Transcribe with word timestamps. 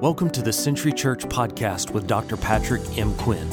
Welcome 0.00 0.30
to 0.30 0.40
the 0.40 0.50
Century 0.50 0.94
Church 0.94 1.26
podcast 1.26 1.90
with 1.90 2.06
Dr. 2.06 2.38
Patrick 2.38 2.80
M. 2.96 3.14
Quinn. 3.16 3.46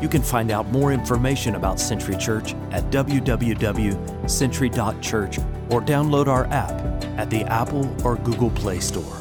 You 0.00 0.08
can 0.08 0.22
find 0.22 0.50
out 0.50 0.66
more 0.68 0.92
information 0.92 1.56
about 1.56 1.78
Century 1.78 2.16
Church 2.16 2.54
at 2.70 2.84
www.century.church 2.84 5.38
or 5.68 5.82
download 5.82 6.26
our 6.26 6.46
app 6.46 7.04
at 7.18 7.28
the 7.28 7.42
Apple 7.42 7.94
or 8.02 8.16
Google 8.16 8.48
Play 8.48 8.80
Store. 8.80 9.14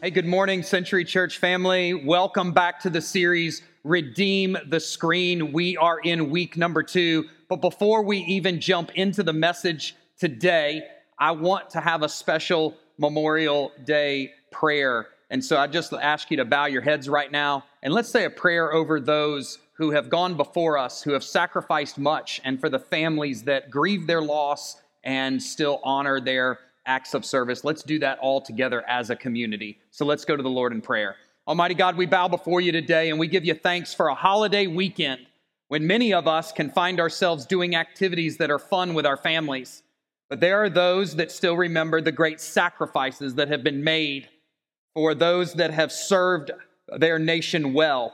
Hey, 0.00 0.10
good 0.10 0.26
morning, 0.26 0.62
Century 0.62 1.04
Church 1.04 1.38
family. 1.38 1.94
Welcome 1.94 2.52
back 2.52 2.78
to 2.82 2.90
the 2.90 3.00
series 3.00 3.62
Redeem 3.82 4.56
the 4.68 4.78
Screen. 4.78 5.52
We 5.52 5.76
are 5.76 5.98
in 5.98 6.30
week 6.30 6.56
number 6.56 6.84
two. 6.84 7.24
But 7.48 7.60
before 7.60 8.04
we 8.04 8.18
even 8.18 8.60
jump 8.60 8.92
into 8.94 9.24
the 9.24 9.32
message 9.32 9.96
today, 10.16 10.84
I 11.18 11.32
want 11.32 11.70
to 11.70 11.80
have 11.80 12.04
a 12.04 12.08
special 12.08 12.76
Memorial 12.96 13.72
Day 13.84 14.34
prayer. 14.52 15.08
And 15.30 15.44
so 15.44 15.56
I 15.56 15.66
just 15.66 15.92
ask 15.92 16.30
you 16.30 16.36
to 16.36 16.44
bow 16.44 16.66
your 16.66 16.82
heads 16.82 17.08
right 17.08 17.32
now 17.32 17.64
and 17.82 17.92
let's 17.92 18.08
say 18.08 18.24
a 18.24 18.30
prayer 18.30 18.72
over 18.72 19.00
those 19.00 19.58
who 19.72 19.90
have 19.90 20.08
gone 20.08 20.36
before 20.36 20.78
us, 20.78 21.02
who 21.02 21.12
have 21.12 21.24
sacrificed 21.24 21.98
much, 21.98 22.40
and 22.44 22.60
for 22.60 22.68
the 22.68 22.78
families 22.78 23.42
that 23.44 23.70
grieve 23.70 24.06
their 24.06 24.22
loss 24.22 24.80
and 25.02 25.42
still 25.42 25.80
honor 25.82 26.20
their 26.20 26.60
acts 26.86 27.14
of 27.14 27.24
service. 27.24 27.64
Let's 27.64 27.82
do 27.82 27.98
that 28.00 28.18
all 28.20 28.40
together 28.40 28.88
as 28.88 29.10
a 29.10 29.16
community. 29.16 29.80
So 29.90 30.04
let's 30.04 30.24
go 30.24 30.36
to 30.36 30.42
the 30.42 30.50
Lord 30.50 30.72
in 30.72 30.80
prayer. 30.80 31.16
Almighty 31.48 31.74
God, 31.74 31.96
we 31.96 32.06
bow 32.06 32.28
before 32.28 32.60
you 32.60 32.70
today 32.70 33.10
and 33.10 33.18
we 33.18 33.26
give 33.26 33.44
you 33.44 33.54
thanks 33.54 33.92
for 33.92 34.08
a 34.08 34.14
holiday 34.14 34.68
weekend 34.68 35.26
when 35.66 35.86
many 35.86 36.12
of 36.12 36.28
us 36.28 36.52
can 36.52 36.70
find 36.70 37.00
ourselves 37.00 37.46
doing 37.46 37.74
activities 37.74 38.36
that 38.36 38.50
are 38.50 38.58
fun 38.60 38.94
with 38.94 39.06
our 39.06 39.16
families. 39.16 39.82
But 40.28 40.38
there 40.38 40.62
are 40.62 40.70
those 40.70 41.16
that 41.16 41.32
still 41.32 41.56
remember 41.56 42.00
the 42.00 42.12
great 42.12 42.40
sacrifices 42.40 43.34
that 43.34 43.48
have 43.48 43.64
been 43.64 43.82
made 43.82 44.28
for 44.94 45.14
those 45.14 45.54
that 45.54 45.70
have 45.70 45.92
served 45.92 46.50
their 46.88 47.18
nation 47.18 47.72
well. 47.72 48.12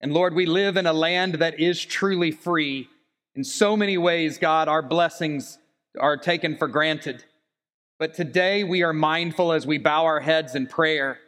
And 0.00 0.12
Lord, 0.12 0.34
we 0.34 0.46
live 0.46 0.76
in 0.76 0.86
a 0.86 0.92
land 0.92 1.34
that 1.34 1.60
is 1.60 1.84
truly 1.84 2.30
free. 2.30 2.88
In 3.34 3.44
so 3.44 3.76
many 3.76 3.96
ways, 3.98 4.38
God, 4.38 4.68
our 4.68 4.82
blessings 4.82 5.58
are 5.98 6.16
taken 6.16 6.56
for 6.56 6.68
granted. 6.68 7.24
But 7.98 8.14
today 8.14 8.64
we 8.64 8.82
are 8.82 8.92
mindful 8.92 9.52
as 9.52 9.66
we 9.66 9.78
bow 9.78 10.04
our 10.04 10.20
heads 10.20 10.54
in 10.54 10.66
prayer 10.66 11.18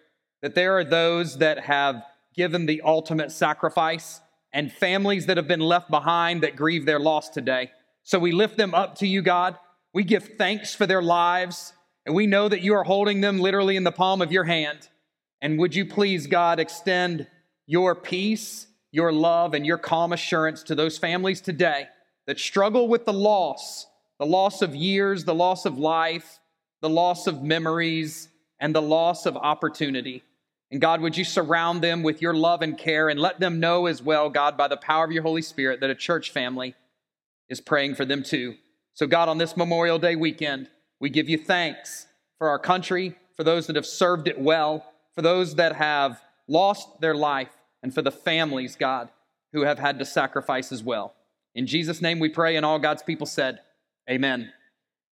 that 0.43 0.55
there 0.55 0.77
are 0.77 0.85
those 0.85 1.39
that 1.39 1.61
have 1.61 2.03
given 2.35 2.67
the 2.67 2.83
ultimate 2.83 3.33
sacrifice 3.33 4.21
and 4.53 4.73
families 4.73 5.27
that 5.27 5.37
have 5.37 5.49
been 5.49 5.61
left 5.61 5.91
behind 5.91 6.43
that 6.43 6.57
grieve 6.57 6.85
their 6.85 7.01
loss 7.01 7.31
today. 7.31 7.71
So 8.03 8.19
we 8.19 8.33
lift 8.33 8.57
them 8.57 8.75
up 8.75 8.97
to 8.97 9.07
you, 9.07 9.23
God. 9.23 9.57
We 9.93 10.05
give 10.05 10.37
thanks 10.37 10.75
for 10.75 10.87
their 10.87 11.03
lives. 11.03 11.73
And 12.07 12.15
we 12.15 12.27
know 12.27 12.49
that 12.49 12.63
you 12.63 12.75
are 12.75 12.85
holding 12.85 13.21
them 13.21 13.39
literally 13.39 13.77
in 13.77 13.85
the 13.85 13.93
palm 13.93 14.21
of 14.21 14.33
your 14.33 14.45
hand. 14.45 14.89
And 15.41 15.59
would 15.59 15.75
you 15.75 15.87
please, 15.87 16.27
God, 16.27 16.61
extend 16.61 17.27
your 17.67 17.95
peace, 17.95 18.67
your 18.91 19.13
love, 19.13 19.55
and 19.55 19.65
your 19.65 19.79
calm 19.79 20.13
assurance 20.13 20.63
to 20.65 20.75
those 20.75 20.99
families 20.99 21.41
today 21.41 21.89
that 22.27 22.39
struggle 22.39 22.89
with 22.89 23.05
the 23.05 23.13
loss, 23.13 23.87
the 24.19 24.27
loss 24.27 24.63
of 24.63 24.75
years, 24.75 25.25
the 25.25 25.35
loss 25.35 25.65
of 25.65 25.79
life, 25.79 26.41
the 26.81 26.89
loss 26.89 27.27
of 27.27 27.43
memories, 27.43 28.29
and 28.61 28.75
the 28.75 28.83
loss 28.83 29.27
of 29.27 29.37
opportunity. 29.37 30.23
And 30.71 30.81
God, 30.81 31.01
would 31.01 31.17
you 31.17 31.25
surround 31.25 31.83
them 31.83 32.03
with 32.03 32.23
your 32.23 32.35
love 32.35 32.63
and 32.63 32.77
care 32.77 33.09
and 33.09 33.21
let 33.21 33.41
them 33.41 33.61
know 33.61 33.87
as 33.87 34.03
well, 34.03 34.31
God, 34.31 34.57
by 34.57 34.69
the 34.69 34.77
power 34.77 35.05
of 35.05 35.13
your 35.13 35.23
Holy 35.23 35.43
Spirit, 35.43 35.81
that 35.81 35.91
a 35.91 35.95
church 35.95 36.31
family 36.31 36.75
is 37.49 37.61
praying 37.61 37.95
for 37.95 38.05
them 38.05 38.23
too. 38.23 38.57
So, 38.95 39.07
God, 39.07 39.29
on 39.29 39.39
this 39.39 39.57
Memorial 39.57 39.99
Day 39.99 40.17
weekend, 40.17 40.69
we 41.01 41.11
give 41.11 41.29
you 41.29 41.39
thanks 41.39 42.07
for 42.39 42.49
our 42.49 42.59
country, 42.59 43.17
for 43.37 43.45
those 43.45 43.67
that 43.67 43.77
have 43.77 43.87
served 43.87 44.29
it 44.29 44.39
well, 44.39 44.85
for 45.15 45.23
those 45.23 45.55
that 45.57 45.77
have 45.77 46.21
lost 46.49 47.01
their 47.01 47.15
life, 47.15 47.51
and 47.83 47.95
for 47.95 48.03
the 48.03 48.11
families, 48.11 48.77
God, 48.77 49.11
who 49.53 49.63
have 49.63 49.79
had 49.79 49.99
to 49.99 50.05
sacrifice 50.05 50.73
as 50.73 50.83
well. 50.83 51.15
In 51.55 51.67
Jesus' 51.67 52.01
name 52.01 52.19
we 52.19 52.29
pray, 52.29 52.57
and 52.57 52.65
all 52.65 52.79
God's 52.79 53.03
people 53.03 53.27
said, 53.27 53.61
Amen. 54.11 54.53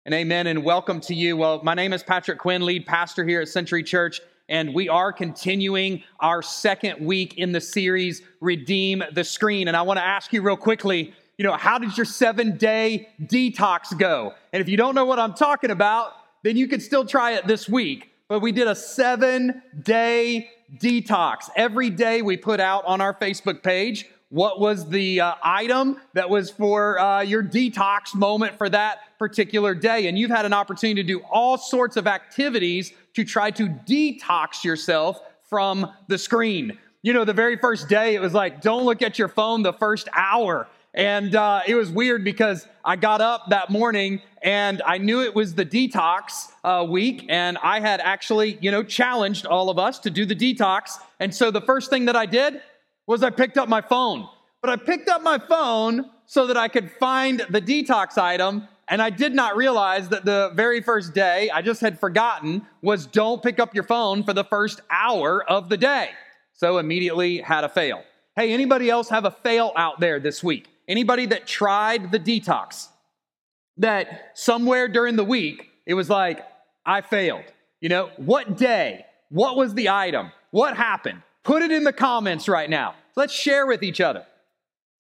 And 0.04 0.14
amen, 0.14 0.48
and 0.48 0.64
welcome 0.64 1.00
to 1.02 1.14
you. 1.14 1.36
Well, 1.36 1.60
my 1.62 1.74
name 1.74 1.92
is 1.92 2.02
Patrick 2.02 2.38
Quinn, 2.38 2.66
lead 2.66 2.86
pastor 2.86 3.24
here 3.24 3.40
at 3.40 3.48
Century 3.48 3.84
Church, 3.84 4.20
and 4.48 4.74
we 4.74 4.88
are 4.88 5.12
continuing 5.12 6.02
our 6.18 6.42
second 6.42 7.06
week 7.06 7.38
in 7.38 7.52
the 7.52 7.60
series, 7.60 8.22
Redeem 8.40 9.04
the 9.12 9.22
Screen. 9.22 9.68
And 9.68 9.76
I 9.76 9.82
want 9.82 9.98
to 9.98 10.04
ask 10.04 10.32
you 10.32 10.42
real 10.42 10.56
quickly 10.56 11.14
you 11.38 11.44
know, 11.44 11.52
how 11.52 11.78
did 11.78 11.96
your 11.96 12.06
seven 12.06 12.56
day 12.56 13.08
detox 13.22 13.96
go? 13.96 14.34
And 14.52 14.60
if 14.60 14.68
you 14.68 14.76
don't 14.76 14.94
know 14.94 15.04
what 15.04 15.18
I'm 15.18 15.34
talking 15.34 15.70
about, 15.70 16.12
then 16.42 16.56
you 16.56 16.68
could 16.68 16.82
still 16.82 17.04
try 17.04 17.32
it 17.32 17.46
this 17.46 17.68
week. 17.68 18.10
But 18.28 18.40
we 18.40 18.52
did 18.52 18.68
a 18.68 18.74
seven 18.74 19.62
day 19.82 20.50
detox. 20.76 21.50
Every 21.56 21.90
day 21.90 22.22
we 22.22 22.36
put 22.36 22.60
out 22.60 22.84
on 22.86 23.00
our 23.00 23.14
Facebook 23.14 23.62
page 23.62 24.06
what 24.32 24.58
was 24.58 24.88
the 24.88 25.20
uh, 25.20 25.34
item 25.42 26.00
that 26.14 26.30
was 26.30 26.50
for 26.50 26.98
uh, 26.98 27.20
your 27.20 27.42
detox 27.42 28.14
moment 28.14 28.56
for 28.56 28.70
that 28.70 29.00
particular 29.18 29.74
day. 29.74 30.06
And 30.06 30.18
you've 30.18 30.30
had 30.30 30.46
an 30.46 30.54
opportunity 30.54 31.02
to 31.02 31.06
do 31.06 31.20
all 31.30 31.58
sorts 31.58 31.98
of 31.98 32.06
activities 32.06 32.94
to 33.12 33.24
try 33.24 33.50
to 33.50 33.68
detox 33.68 34.64
yourself 34.64 35.20
from 35.42 35.92
the 36.08 36.16
screen. 36.16 36.78
You 37.02 37.12
know, 37.12 37.26
the 37.26 37.34
very 37.34 37.58
first 37.58 37.90
day, 37.90 38.14
it 38.14 38.22
was 38.22 38.32
like, 38.32 38.62
don't 38.62 38.84
look 38.86 39.02
at 39.02 39.18
your 39.18 39.28
phone 39.28 39.62
the 39.62 39.74
first 39.74 40.08
hour. 40.14 40.66
And 40.94 41.34
uh, 41.34 41.62
it 41.66 41.74
was 41.74 41.90
weird 41.90 42.22
because 42.22 42.66
I 42.84 42.96
got 42.96 43.20
up 43.20 43.48
that 43.48 43.70
morning 43.70 44.20
and 44.42 44.82
I 44.84 44.98
knew 44.98 45.22
it 45.22 45.34
was 45.34 45.54
the 45.54 45.64
detox 45.64 46.50
uh, 46.64 46.84
week, 46.84 47.26
and 47.28 47.56
I 47.62 47.78
had 47.80 48.00
actually, 48.00 48.58
you 48.60 48.70
know, 48.70 48.82
challenged 48.82 49.46
all 49.46 49.70
of 49.70 49.78
us 49.78 50.00
to 50.00 50.10
do 50.10 50.26
the 50.26 50.34
detox. 50.34 50.98
And 51.20 51.32
so 51.32 51.50
the 51.50 51.60
first 51.60 51.90
thing 51.90 52.06
that 52.06 52.16
I 52.16 52.26
did 52.26 52.60
was 53.06 53.22
I 53.22 53.30
picked 53.30 53.56
up 53.56 53.68
my 53.68 53.80
phone. 53.80 54.28
But 54.60 54.70
I 54.70 54.76
picked 54.76 55.08
up 55.08 55.22
my 55.22 55.38
phone 55.38 56.10
so 56.26 56.46
that 56.46 56.56
I 56.56 56.68
could 56.68 56.90
find 56.90 57.44
the 57.50 57.60
detox 57.60 58.18
item, 58.18 58.66
and 58.88 59.00
I 59.00 59.10
did 59.10 59.32
not 59.32 59.56
realize 59.56 60.08
that 60.08 60.24
the 60.24 60.50
very 60.54 60.82
first 60.82 61.14
day, 61.14 61.48
I 61.50 61.62
just 61.62 61.80
had 61.80 62.00
forgotten, 62.00 62.66
was 62.82 63.06
don't 63.06 63.42
pick 63.42 63.60
up 63.60 63.74
your 63.74 63.84
phone 63.84 64.24
for 64.24 64.32
the 64.32 64.44
first 64.44 64.80
hour 64.90 65.48
of 65.48 65.68
the 65.68 65.76
day. 65.76 66.10
So 66.52 66.78
immediately 66.78 67.38
had 67.38 67.64
a 67.64 67.68
fail. 67.68 68.02
Hey, 68.34 68.52
anybody 68.52 68.90
else 68.90 69.08
have 69.08 69.24
a 69.24 69.30
fail 69.30 69.72
out 69.76 70.00
there 70.00 70.18
this 70.18 70.42
week? 70.42 70.71
Anybody 70.88 71.26
that 71.26 71.46
tried 71.46 72.10
the 72.10 72.18
detox, 72.18 72.88
that 73.78 74.32
somewhere 74.34 74.88
during 74.88 75.16
the 75.16 75.24
week, 75.24 75.70
it 75.86 75.94
was 75.94 76.10
like, 76.10 76.44
I 76.84 77.00
failed. 77.00 77.44
You 77.80 77.88
know, 77.88 78.10
what 78.16 78.56
day? 78.56 79.06
What 79.30 79.56
was 79.56 79.74
the 79.74 79.88
item? 79.88 80.30
What 80.50 80.76
happened? 80.76 81.22
Put 81.44 81.62
it 81.62 81.72
in 81.72 81.84
the 81.84 81.92
comments 81.92 82.48
right 82.48 82.68
now. 82.68 82.94
Let's 83.16 83.32
share 83.32 83.66
with 83.66 83.82
each 83.82 84.00
other. 84.00 84.24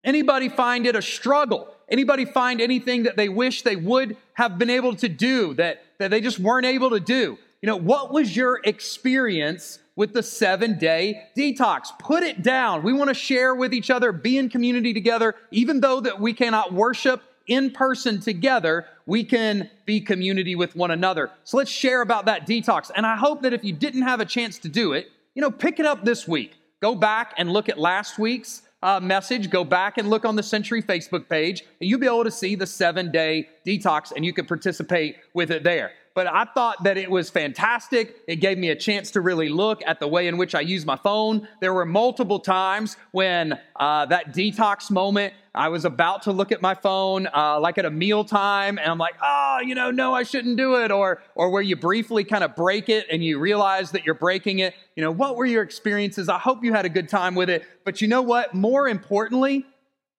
Anybody 0.04 0.48
find 0.48 0.86
it 0.86 0.96
a 0.96 1.02
struggle? 1.02 1.68
Anybody 1.88 2.24
find 2.24 2.60
anything 2.60 3.04
that 3.04 3.16
they 3.16 3.28
wish 3.28 3.62
they 3.62 3.76
would 3.76 4.16
have 4.34 4.58
been 4.58 4.70
able 4.70 4.96
to 4.96 5.08
do 5.08 5.54
that, 5.54 5.84
that 5.98 6.10
they 6.10 6.20
just 6.20 6.38
weren't 6.38 6.66
able 6.66 6.90
to 6.90 7.00
do? 7.00 7.38
You 7.60 7.66
know, 7.66 7.76
what 7.76 8.12
was 8.12 8.34
your 8.34 8.60
experience 8.64 9.78
with 9.96 10.12
the 10.12 10.22
seven 10.22 10.78
day 10.78 11.24
detox. 11.36 11.96
Put 11.98 12.22
it 12.22 12.42
down. 12.42 12.82
We 12.82 12.92
want 12.92 13.08
to 13.08 13.14
share 13.14 13.54
with 13.54 13.74
each 13.74 13.90
other, 13.90 14.12
be 14.12 14.38
in 14.38 14.48
community 14.48 14.92
together. 14.92 15.34
Even 15.50 15.80
though 15.80 16.00
that 16.00 16.20
we 16.20 16.32
cannot 16.32 16.72
worship 16.72 17.22
in 17.46 17.70
person 17.70 18.20
together, 18.20 18.86
we 19.06 19.24
can 19.24 19.68
be 19.84 20.00
community 20.00 20.54
with 20.54 20.76
one 20.76 20.90
another. 20.90 21.30
So 21.44 21.56
let's 21.56 21.70
share 21.70 22.02
about 22.02 22.26
that 22.26 22.46
detox. 22.46 22.90
And 22.94 23.04
I 23.04 23.16
hope 23.16 23.42
that 23.42 23.52
if 23.52 23.64
you 23.64 23.72
didn't 23.72 24.02
have 24.02 24.20
a 24.20 24.24
chance 24.24 24.58
to 24.60 24.68
do 24.68 24.92
it, 24.92 25.10
you 25.34 25.42
know, 25.42 25.50
pick 25.50 25.80
it 25.80 25.86
up 25.86 26.04
this 26.04 26.28
week. 26.28 26.54
Go 26.80 26.94
back 26.94 27.34
and 27.38 27.52
look 27.52 27.68
at 27.68 27.78
last 27.78 28.18
week's 28.18 28.62
uh, 28.82 29.00
message. 29.00 29.50
Go 29.50 29.64
back 29.64 29.98
and 29.98 30.10
look 30.10 30.24
on 30.24 30.36
the 30.36 30.42
Century 30.42 30.82
Facebook 30.82 31.28
page, 31.28 31.62
and 31.80 31.88
you'll 31.88 32.00
be 32.00 32.06
able 32.06 32.24
to 32.24 32.30
see 32.30 32.54
the 32.54 32.66
seven 32.66 33.10
day 33.10 33.48
detox, 33.66 34.12
and 34.14 34.24
you 34.24 34.32
can 34.32 34.46
participate 34.46 35.16
with 35.34 35.50
it 35.50 35.62
there 35.62 35.92
but 36.14 36.26
I 36.26 36.44
thought 36.44 36.84
that 36.84 36.96
it 36.96 37.10
was 37.10 37.30
fantastic. 37.30 38.16
It 38.26 38.36
gave 38.36 38.58
me 38.58 38.70
a 38.70 38.76
chance 38.76 39.10
to 39.12 39.20
really 39.20 39.48
look 39.48 39.82
at 39.86 40.00
the 40.00 40.08
way 40.08 40.28
in 40.28 40.36
which 40.36 40.54
I 40.54 40.60
use 40.60 40.84
my 40.84 40.96
phone. 40.96 41.48
There 41.60 41.72
were 41.72 41.86
multiple 41.86 42.38
times 42.38 42.96
when 43.12 43.58
uh, 43.76 44.06
that 44.06 44.34
detox 44.34 44.90
moment, 44.90 45.34
I 45.54 45.68
was 45.68 45.84
about 45.84 46.22
to 46.22 46.32
look 46.32 46.50
at 46.50 46.62
my 46.62 46.74
phone, 46.74 47.28
uh, 47.34 47.60
like 47.60 47.76
at 47.76 47.84
a 47.84 47.90
meal 47.90 48.24
time, 48.24 48.78
and 48.78 48.90
I'm 48.90 48.96
like, 48.96 49.14
oh, 49.22 49.60
you 49.62 49.74
know, 49.74 49.90
no, 49.90 50.14
I 50.14 50.22
shouldn't 50.22 50.56
do 50.56 50.76
it. 50.82 50.90
Or, 50.90 51.22
or 51.34 51.50
where 51.50 51.60
you 51.60 51.76
briefly 51.76 52.24
kind 52.24 52.42
of 52.42 52.56
break 52.56 52.88
it 52.88 53.06
and 53.10 53.22
you 53.22 53.38
realize 53.38 53.90
that 53.90 54.06
you're 54.06 54.14
breaking 54.14 54.60
it. 54.60 54.74
You 54.96 55.02
know, 55.02 55.10
what 55.10 55.36
were 55.36 55.44
your 55.44 55.62
experiences? 55.62 56.30
I 56.30 56.38
hope 56.38 56.64
you 56.64 56.72
had 56.72 56.86
a 56.86 56.88
good 56.88 57.08
time 57.08 57.34
with 57.34 57.50
it. 57.50 57.64
But 57.84 58.00
you 58.00 58.08
know 58.08 58.22
what? 58.22 58.54
More 58.54 58.88
importantly, 58.88 59.66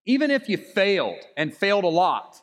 even 0.05 0.29
if 0.29 0.49
you 0.49 0.57
failed 0.57 1.19
and 1.35 1.55
failed 1.55 1.83
a 1.83 1.87
lot, 1.87 2.42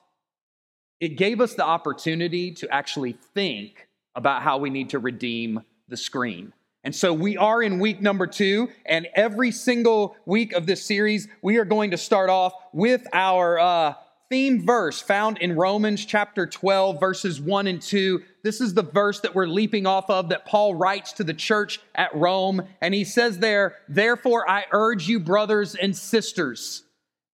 it 1.01 1.17
gave 1.17 1.41
us 1.41 1.55
the 1.55 1.65
opportunity 1.65 2.53
to 2.53 2.73
actually 2.73 3.17
think 3.35 3.89
about 4.15 4.43
how 4.43 4.59
we 4.59 4.71
need 4.71 4.91
to 4.91 4.99
redeem 4.99 5.63
the 5.89 5.97
screen. 5.97 6.53
And 6.85 6.95
so 6.95 7.13
we 7.13 7.37
are 7.37 7.63
in 7.63 7.79
week 7.79 8.01
number 8.01 8.27
two, 8.27 8.69
and 8.87 9.07
every 9.15 9.51
single 9.51 10.17
week 10.25 10.53
of 10.53 10.67
this 10.67 10.85
series, 10.85 11.29
we 11.43 11.59
are 11.59 11.65
going 11.65 11.91
to 11.91 11.99
start 11.99 12.31
off 12.31 12.55
with 12.73 13.07
our 13.13 13.59
uh, 13.59 13.95
theme 14.31 14.65
verse 14.65 15.03
found 15.03 15.39
in 15.39 15.57
Romans 15.57 16.07
chapter 16.07 16.47
12, 16.47 16.99
verses 17.01 17.41
1 17.41 17.67
and 17.67 17.83
2, 17.83 18.23
This 18.43 18.61
is 18.61 18.73
the 18.73 18.83
verse 18.83 19.21
that 19.21 19.35
we're 19.35 19.47
leaping 19.47 19.87
off 19.87 20.09
of 20.09 20.31
that 20.31 20.47
Paul 20.47 20.75
writes 20.75 21.13
to 21.15 21.25
the 21.25 21.35
church 21.35 21.81
at 21.95 22.15
Rome. 22.15 22.63
And 22.81 22.95
he 22.95 23.05
says 23.05 23.39
there, 23.39 23.77
Therefore, 23.89 24.49
I 24.49 24.65
urge 24.71 25.09
you, 25.09 25.21
brothers 25.21 25.75
and 25.75 25.95
sisters, 25.95 26.85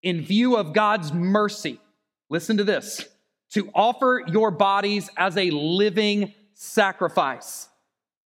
in 0.02 0.22
view 0.22 0.56
of 0.56 0.72
God's 0.72 1.12
mercy, 1.12 1.78
listen 2.30 2.56
to 2.56 2.64
this, 2.64 3.06
to 3.50 3.70
offer 3.74 4.22
your 4.26 4.50
bodies 4.50 5.08
as 5.16 5.36
a 5.36 5.50
living 5.50 6.34
sacrifice. 6.54 7.68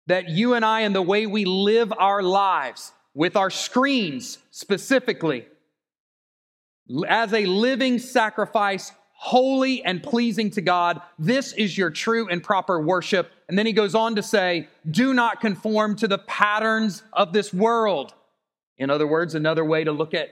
That 0.07 0.30
you 0.30 0.54
and 0.54 0.66
I, 0.66 0.81
and 0.81 0.95
the 0.95 1.01
way 1.01 1.27
we 1.27 1.45
live 1.45 1.94
our 1.98 2.24
lives, 2.24 2.92
with 3.13 3.36
our 3.36 3.50
screens 3.50 4.38
specifically, 4.51 5.45
as 7.07 7.33
a 7.33 7.45
living 7.45 8.00
sacrifice, 8.00 8.92
holy 9.12 9.83
and 9.83 10.01
pleasing 10.01 10.50
to 10.50 10.62
God. 10.62 11.01
This 11.19 11.51
is 11.54 11.77
your 11.77 11.89
true 11.89 12.30
and 12.30 12.42
proper 12.42 12.80
worship. 12.80 13.30
And 13.50 13.57
then 13.57 13.66
he 13.66 13.74
goes 13.74 13.94
on 13.94 14.16
to 14.16 14.24
say, 14.24 14.69
Do 14.89 15.13
not 15.13 15.42
conform 15.42 15.98
to 15.98 16.07
the 16.07 16.19
patterns 16.19 17.04
of 17.12 17.33
this 17.33 17.54
world. 17.54 18.13
In 18.77 18.89
other 18.89 19.06
words, 19.06 19.36
another 19.36 19.66
way 19.66 19.83
to 19.83 19.92
look 19.92 20.13
at 20.13 20.30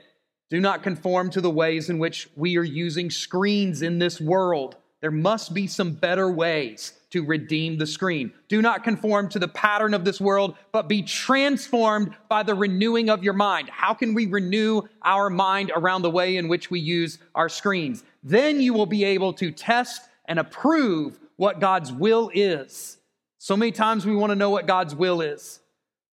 do 0.50 0.60
not 0.60 0.82
conform 0.82 1.30
to 1.30 1.40
the 1.40 1.50
ways 1.50 1.90
in 1.90 1.98
which 1.98 2.28
we 2.34 2.56
are 2.56 2.64
using 2.64 3.10
screens 3.10 3.82
in 3.82 3.98
this 3.98 4.20
world. 4.20 4.76
There 5.00 5.10
must 5.10 5.54
be 5.54 5.66
some 5.66 5.92
better 5.92 6.30
ways 6.30 6.94
to 7.10 7.24
redeem 7.24 7.78
the 7.78 7.86
screen. 7.86 8.32
Do 8.48 8.60
not 8.60 8.82
conform 8.82 9.28
to 9.30 9.38
the 9.38 9.48
pattern 9.48 9.94
of 9.94 10.04
this 10.04 10.20
world, 10.20 10.56
but 10.72 10.88
be 10.88 11.02
transformed 11.02 12.14
by 12.28 12.42
the 12.42 12.54
renewing 12.54 13.08
of 13.08 13.22
your 13.22 13.34
mind. 13.34 13.68
How 13.70 13.94
can 13.94 14.14
we 14.14 14.26
renew 14.26 14.82
our 15.02 15.30
mind 15.30 15.70
around 15.74 16.02
the 16.02 16.10
way 16.10 16.36
in 16.36 16.48
which 16.48 16.70
we 16.70 16.80
use 16.80 17.18
our 17.34 17.48
screens? 17.48 18.02
Then 18.22 18.60
you 18.60 18.74
will 18.74 18.86
be 18.86 19.04
able 19.04 19.32
to 19.34 19.50
test 19.50 20.02
and 20.26 20.38
approve 20.38 21.18
what 21.36 21.60
God's 21.60 21.92
will 21.92 22.30
is. 22.34 22.98
So 23.38 23.56
many 23.56 23.70
times 23.70 24.04
we 24.04 24.16
want 24.16 24.30
to 24.30 24.36
know 24.36 24.50
what 24.50 24.66
God's 24.66 24.94
will 24.94 25.20
is. 25.20 25.60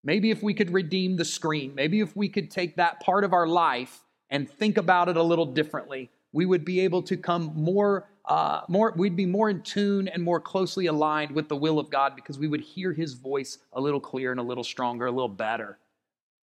Maybe 0.04 0.30
if 0.30 0.44
we 0.44 0.54
could 0.54 0.72
redeem 0.72 1.16
the 1.16 1.26
screen, 1.26 1.74
maybe 1.74 2.00
if 2.00 2.16
we 2.16 2.30
could 2.30 2.52
take 2.52 2.76
that 2.76 3.00
part 3.00 3.24
of 3.24 3.34
our 3.34 3.48
life 3.48 4.05
and 4.30 4.50
think 4.50 4.78
about 4.78 5.10
it 5.10 5.18
a 5.18 5.24
little 5.24 5.46
differently, 5.46 6.10
we 6.32 6.46
would 6.46 6.66
be 6.66 6.82
able 6.82 7.02
to 7.04 7.18
come 7.18 7.52
more 7.56 8.08
uh, 8.28 8.62
more, 8.68 8.92
we'd 8.96 9.16
be 9.16 9.26
more 9.26 9.50
in 9.50 9.62
tune 9.62 10.08
and 10.08 10.24
more 10.24 10.40
closely 10.40 10.88
aligned 10.88 11.32
with 11.32 11.48
the 11.48 11.56
will 11.56 11.78
of 11.78 11.90
God 11.92 12.16
because 12.16 12.40
we 12.40 12.48
would 12.48 12.62
hear 12.62 12.92
his 12.92 13.14
voice 13.14 13.60
a 13.74 13.82
little 13.82 14.00
clearer 14.00 14.32
and 14.32 14.40
a 14.40 14.44
little 14.44 14.64
stronger, 14.64 15.06
a 15.06 15.12
little 15.12 15.30
better. 15.30 15.78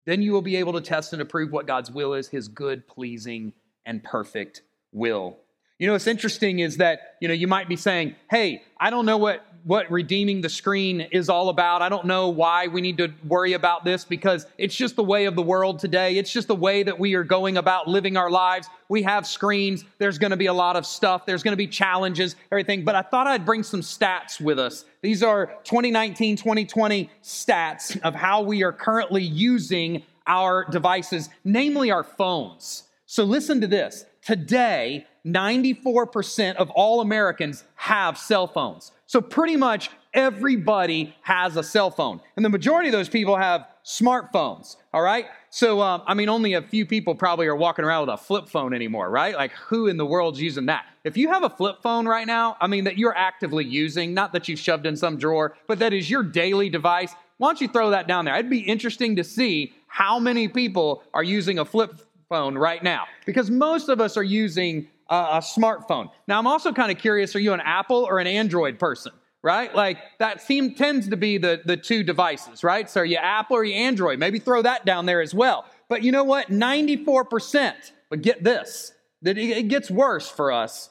Then 0.04 0.22
you 0.22 0.32
will 0.32 0.42
be 0.42 0.56
able 0.56 0.72
to 0.72 0.80
test 0.80 1.12
and 1.12 1.22
approve 1.22 1.52
what 1.52 1.66
God's 1.66 1.90
will 1.90 2.14
is, 2.14 2.28
his 2.28 2.48
good, 2.48 2.88
pleasing, 2.88 3.52
and 3.86 4.02
perfect 4.02 4.62
will. 4.92 5.38
You 5.80 5.86
know, 5.86 5.94
what's 5.94 6.06
interesting 6.06 6.58
is 6.58 6.76
that, 6.76 7.16
you 7.20 7.28
know, 7.28 7.32
you 7.32 7.48
might 7.48 7.66
be 7.66 7.74
saying, 7.74 8.14
hey, 8.30 8.62
I 8.78 8.90
don't 8.90 9.06
know 9.06 9.16
what, 9.16 9.46
what 9.64 9.90
redeeming 9.90 10.42
the 10.42 10.50
screen 10.50 11.00
is 11.00 11.30
all 11.30 11.48
about. 11.48 11.80
I 11.80 11.88
don't 11.88 12.04
know 12.04 12.28
why 12.28 12.66
we 12.66 12.82
need 12.82 12.98
to 12.98 13.14
worry 13.26 13.54
about 13.54 13.82
this 13.82 14.04
because 14.04 14.44
it's 14.58 14.74
just 14.74 14.94
the 14.94 15.02
way 15.02 15.24
of 15.24 15.36
the 15.36 15.42
world 15.42 15.78
today. 15.78 16.18
It's 16.18 16.30
just 16.30 16.48
the 16.48 16.54
way 16.54 16.82
that 16.82 16.98
we 16.98 17.14
are 17.14 17.24
going 17.24 17.56
about 17.56 17.88
living 17.88 18.18
our 18.18 18.30
lives. 18.30 18.68
We 18.90 19.04
have 19.04 19.26
screens. 19.26 19.86
There's 19.96 20.18
going 20.18 20.32
to 20.32 20.36
be 20.36 20.46
a 20.46 20.52
lot 20.52 20.76
of 20.76 20.84
stuff. 20.84 21.24
There's 21.24 21.42
going 21.42 21.52
to 21.52 21.56
be 21.56 21.66
challenges, 21.66 22.36
everything. 22.52 22.84
But 22.84 22.94
I 22.94 23.00
thought 23.00 23.26
I'd 23.26 23.46
bring 23.46 23.62
some 23.62 23.80
stats 23.80 24.38
with 24.38 24.58
us. 24.58 24.84
These 25.00 25.22
are 25.22 25.46
2019, 25.64 26.36
2020 26.36 27.10
stats 27.22 27.98
of 28.02 28.14
how 28.14 28.42
we 28.42 28.62
are 28.64 28.72
currently 28.72 29.22
using 29.22 30.02
our 30.26 30.66
devices, 30.70 31.30
namely 31.42 31.90
our 31.90 32.04
phones. 32.04 32.82
So 33.06 33.24
listen 33.24 33.62
to 33.62 33.66
this. 33.66 34.04
Today, 34.22 35.06
94% 35.26 36.56
of 36.56 36.70
all 36.70 37.00
Americans 37.00 37.64
have 37.76 38.16
cell 38.16 38.46
phones. 38.46 38.92
So 39.06 39.20
pretty 39.20 39.56
much 39.56 39.90
everybody 40.14 41.14
has 41.22 41.56
a 41.56 41.62
cell 41.62 41.90
phone. 41.90 42.20
And 42.36 42.44
the 42.44 42.48
majority 42.48 42.88
of 42.88 42.92
those 42.92 43.08
people 43.08 43.36
have 43.36 43.66
smartphones, 43.84 44.76
all 44.92 45.02
right? 45.02 45.26
So, 45.50 45.80
um, 45.80 46.02
I 46.06 46.14
mean, 46.14 46.28
only 46.28 46.54
a 46.54 46.62
few 46.62 46.86
people 46.86 47.14
probably 47.14 47.46
are 47.46 47.56
walking 47.56 47.84
around 47.84 48.06
with 48.06 48.14
a 48.14 48.16
flip 48.16 48.48
phone 48.48 48.74
anymore, 48.74 49.10
right? 49.10 49.34
Like, 49.34 49.52
who 49.52 49.86
in 49.86 49.96
the 49.96 50.06
world's 50.06 50.40
using 50.40 50.66
that? 50.66 50.86
If 51.04 51.16
you 51.16 51.28
have 51.32 51.42
a 51.42 51.50
flip 51.50 51.82
phone 51.82 52.06
right 52.06 52.26
now, 52.26 52.56
I 52.60 52.66
mean, 52.66 52.84
that 52.84 52.98
you're 52.98 53.16
actively 53.16 53.64
using, 53.64 54.14
not 54.14 54.32
that 54.32 54.48
you've 54.48 54.58
shoved 54.58 54.86
in 54.86 54.96
some 54.96 55.16
drawer, 55.16 55.56
but 55.66 55.78
that 55.78 55.92
is 55.92 56.10
your 56.10 56.22
daily 56.22 56.68
device, 56.68 57.12
why 57.38 57.48
don't 57.48 57.60
you 57.60 57.68
throw 57.68 57.90
that 57.90 58.06
down 58.06 58.26
there? 58.26 58.34
It'd 58.34 58.50
be 58.50 58.60
interesting 58.60 59.16
to 59.16 59.24
see 59.24 59.72
how 59.86 60.18
many 60.18 60.46
people 60.46 61.02
are 61.14 61.24
using 61.24 61.58
a 61.58 61.64
flip 61.64 62.00
phone 62.28 62.56
right 62.56 62.82
now 62.82 63.06
because 63.26 63.50
most 63.50 63.88
of 63.88 64.00
us 64.00 64.16
are 64.16 64.22
using 64.22 64.86
a 65.10 65.40
smartphone. 65.40 66.10
Now, 66.28 66.38
I'm 66.38 66.46
also 66.46 66.72
kind 66.72 66.92
of 66.92 66.98
curious 66.98 67.34
are 67.34 67.40
you 67.40 67.52
an 67.52 67.60
Apple 67.60 68.06
or 68.08 68.18
an 68.20 68.26
Android 68.26 68.78
person? 68.78 69.12
Right? 69.42 69.74
Like 69.74 69.98
that 70.18 70.42
seem, 70.42 70.74
tends 70.74 71.08
to 71.08 71.16
be 71.16 71.38
the, 71.38 71.62
the 71.64 71.76
two 71.76 72.02
devices, 72.02 72.62
right? 72.62 72.90
So 72.90 73.00
are 73.00 73.04
you 73.06 73.16
Apple 73.16 73.56
or 73.56 73.64
you 73.64 73.74
Android? 73.74 74.18
Maybe 74.18 74.38
throw 74.38 74.60
that 74.62 74.84
down 74.84 75.06
there 75.06 75.22
as 75.22 75.34
well. 75.34 75.64
But 75.88 76.02
you 76.02 76.12
know 76.12 76.24
what? 76.24 76.50
94%, 76.50 77.74
but 78.10 78.20
get 78.20 78.44
this, 78.44 78.92
that 79.22 79.38
it 79.38 79.68
gets 79.68 79.90
worse 79.90 80.28
for 80.28 80.52
us. 80.52 80.90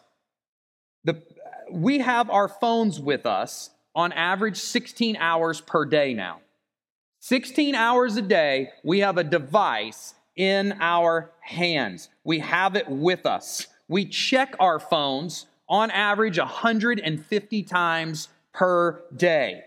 The, 1.03 1.21
we 1.71 1.99
have 1.99 2.31
our 2.31 2.47
phones 2.47 2.99
with 2.99 3.27
us 3.27 3.69
on 3.93 4.11
average 4.13 4.57
16 4.57 5.15
hours 5.17 5.61
per 5.61 5.85
day 5.85 6.15
now. 6.15 6.41
16 7.19 7.75
hours 7.75 8.17
a 8.17 8.21
day, 8.21 8.69
we 8.83 8.99
have 8.99 9.17
a 9.19 9.23
device 9.23 10.15
in 10.35 10.75
our 10.79 11.31
hands. 11.41 12.09
We 12.23 12.39
have 12.39 12.75
it 12.75 12.89
with 12.89 13.27
us 13.27 13.67
we 13.89 14.05
check 14.05 14.55
our 14.59 14.79
phones 14.79 15.47
on 15.67 15.91
average 15.91 16.37
150 16.37 17.63
times 17.63 18.29
per 18.53 19.01
day. 19.15 19.63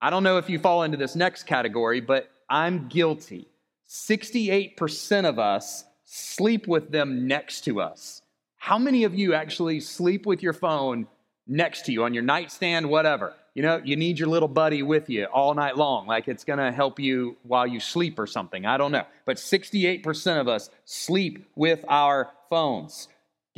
I 0.00 0.10
don't 0.10 0.22
know 0.22 0.38
if 0.38 0.48
you 0.48 0.60
fall 0.60 0.84
into 0.84 0.96
this 0.96 1.16
next 1.16 1.44
category, 1.44 2.00
but 2.00 2.30
I'm 2.48 2.86
guilty. 2.88 3.48
68% 3.88 5.24
of 5.24 5.38
us 5.38 5.84
sleep 6.04 6.68
with 6.68 6.90
them 6.92 7.26
next 7.26 7.62
to 7.62 7.80
us. 7.80 8.22
How 8.58 8.78
many 8.78 9.04
of 9.04 9.14
you 9.14 9.34
actually 9.34 9.80
sleep 9.80 10.26
with 10.26 10.42
your 10.42 10.52
phone 10.52 11.06
next 11.46 11.86
to 11.86 11.92
you 11.92 12.04
on 12.04 12.14
your 12.14 12.22
nightstand, 12.22 12.88
whatever? 12.88 13.34
You 13.54 13.62
know, 13.62 13.80
you 13.82 13.96
need 13.96 14.18
your 14.18 14.28
little 14.28 14.48
buddy 14.48 14.82
with 14.82 15.08
you 15.10 15.24
all 15.24 15.54
night 15.54 15.76
long, 15.76 16.06
like 16.06 16.28
it's 16.28 16.44
going 16.44 16.58
to 16.58 16.70
help 16.70 17.00
you 17.00 17.36
while 17.42 17.66
you 17.66 17.80
sleep 17.80 18.18
or 18.18 18.26
something. 18.26 18.66
I 18.66 18.76
don't 18.76 18.92
know. 18.92 19.04
But 19.24 19.36
68% 19.38 20.40
of 20.40 20.48
us 20.48 20.70
sleep 20.84 21.48
with 21.56 21.84
our 21.88 22.30
phones. 22.50 23.08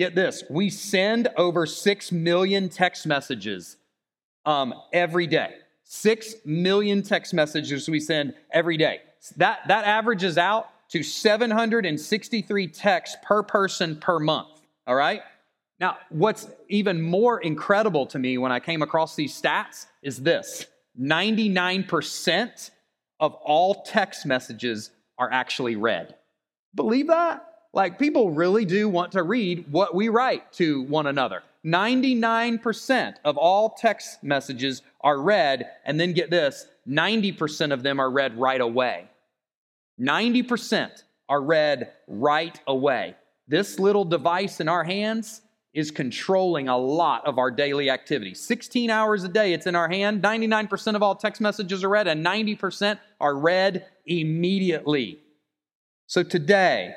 Get 0.00 0.14
this, 0.14 0.44
we 0.48 0.70
send 0.70 1.28
over 1.36 1.66
6 1.66 2.10
million 2.10 2.70
text 2.70 3.06
messages 3.06 3.76
um, 4.46 4.72
every 4.94 5.26
day. 5.26 5.56
6 5.84 6.36
million 6.46 7.02
text 7.02 7.34
messages 7.34 7.86
we 7.86 8.00
send 8.00 8.32
every 8.50 8.78
day. 8.78 9.02
That, 9.36 9.58
that 9.68 9.84
averages 9.84 10.38
out 10.38 10.70
to 10.88 11.02
763 11.02 12.68
texts 12.68 13.18
per 13.22 13.42
person 13.42 13.96
per 13.96 14.18
month. 14.18 14.62
All 14.86 14.94
right? 14.94 15.20
Now, 15.78 15.98
what's 16.08 16.48
even 16.70 17.02
more 17.02 17.38
incredible 17.38 18.06
to 18.06 18.18
me 18.18 18.38
when 18.38 18.52
I 18.52 18.58
came 18.58 18.80
across 18.80 19.16
these 19.16 19.38
stats 19.38 19.84
is 20.00 20.22
this 20.22 20.64
99% 20.98 22.70
of 23.20 23.34
all 23.34 23.82
text 23.82 24.24
messages 24.24 24.92
are 25.18 25.30
actually 25.30 25.76
read. 25.76 26.14
Believe 26.74 27.08
that? 27.08 27.49
Like, 27.72 27.98
people 27.98 28.30
really 28.30 28.64
do 28.64 28.88
want 28.88 29.12
to 29.12 29.22
read 29.22 29.70
what 29.70 29.94
we 29.94 30.08
write 30.08 30.52
to 30.54 30.82
one 30.82 31.06
another. 31.06 31.42
99% 31.64 33.14
of 33.24 33.36
all 33.36 33.70
text 33.70 34.24
messages 34.24 34.82
are 35.02 35.20
read, 35.20 35.70
and 35.84 36.00
then 36.00 36.12
get 36.12 36.30
this 36.30 36.66
90% 36.88 37.72
of 37.72 37.82
them 37.82 38.00
are 38.00 38.10
read 38.10 38.38
right 38.38 38.60
away. 38.60 39.08
90% 40.00 41.04
are 41.28 41.42
read 41.42 41.92
right 42.08 42.58
away. 42.66 43.14
This 43.46 43.78
little 43.78 44.04
device 44.04 44.60
in 44.60 44.68
our 44.68 44.84
hands 44.84 45.42
is 45.72 45.92
controlling 45.92 46.68
a 46.68 46.76
lot 46.76 47.24
of 47.26 47.38
our 47.38 47.50
daily 47.50 47.90
activity. 47.90 48.34
16 48.34 48.90
hours 48.90 49.22
a 49.22 49.28
day, 49.28 49.52
it's 49.52 49.66
in 49.66 49.76
our 49.76 49.88
hand. 49.88 50.22
99% 50.22 50.96
of 50.96 51.02
all 51.02 51.14
text 51.14 51.40
messages 51.40 51.84
are 51.84 51.88
read, 51.88 52.08
and 52.08 52.26
90% 52.26 52.98
are 53.20 53.36
read 53.36 53.86
immediately. 54.06 55.20
So 56.08 56.24
today, 56.24 56.94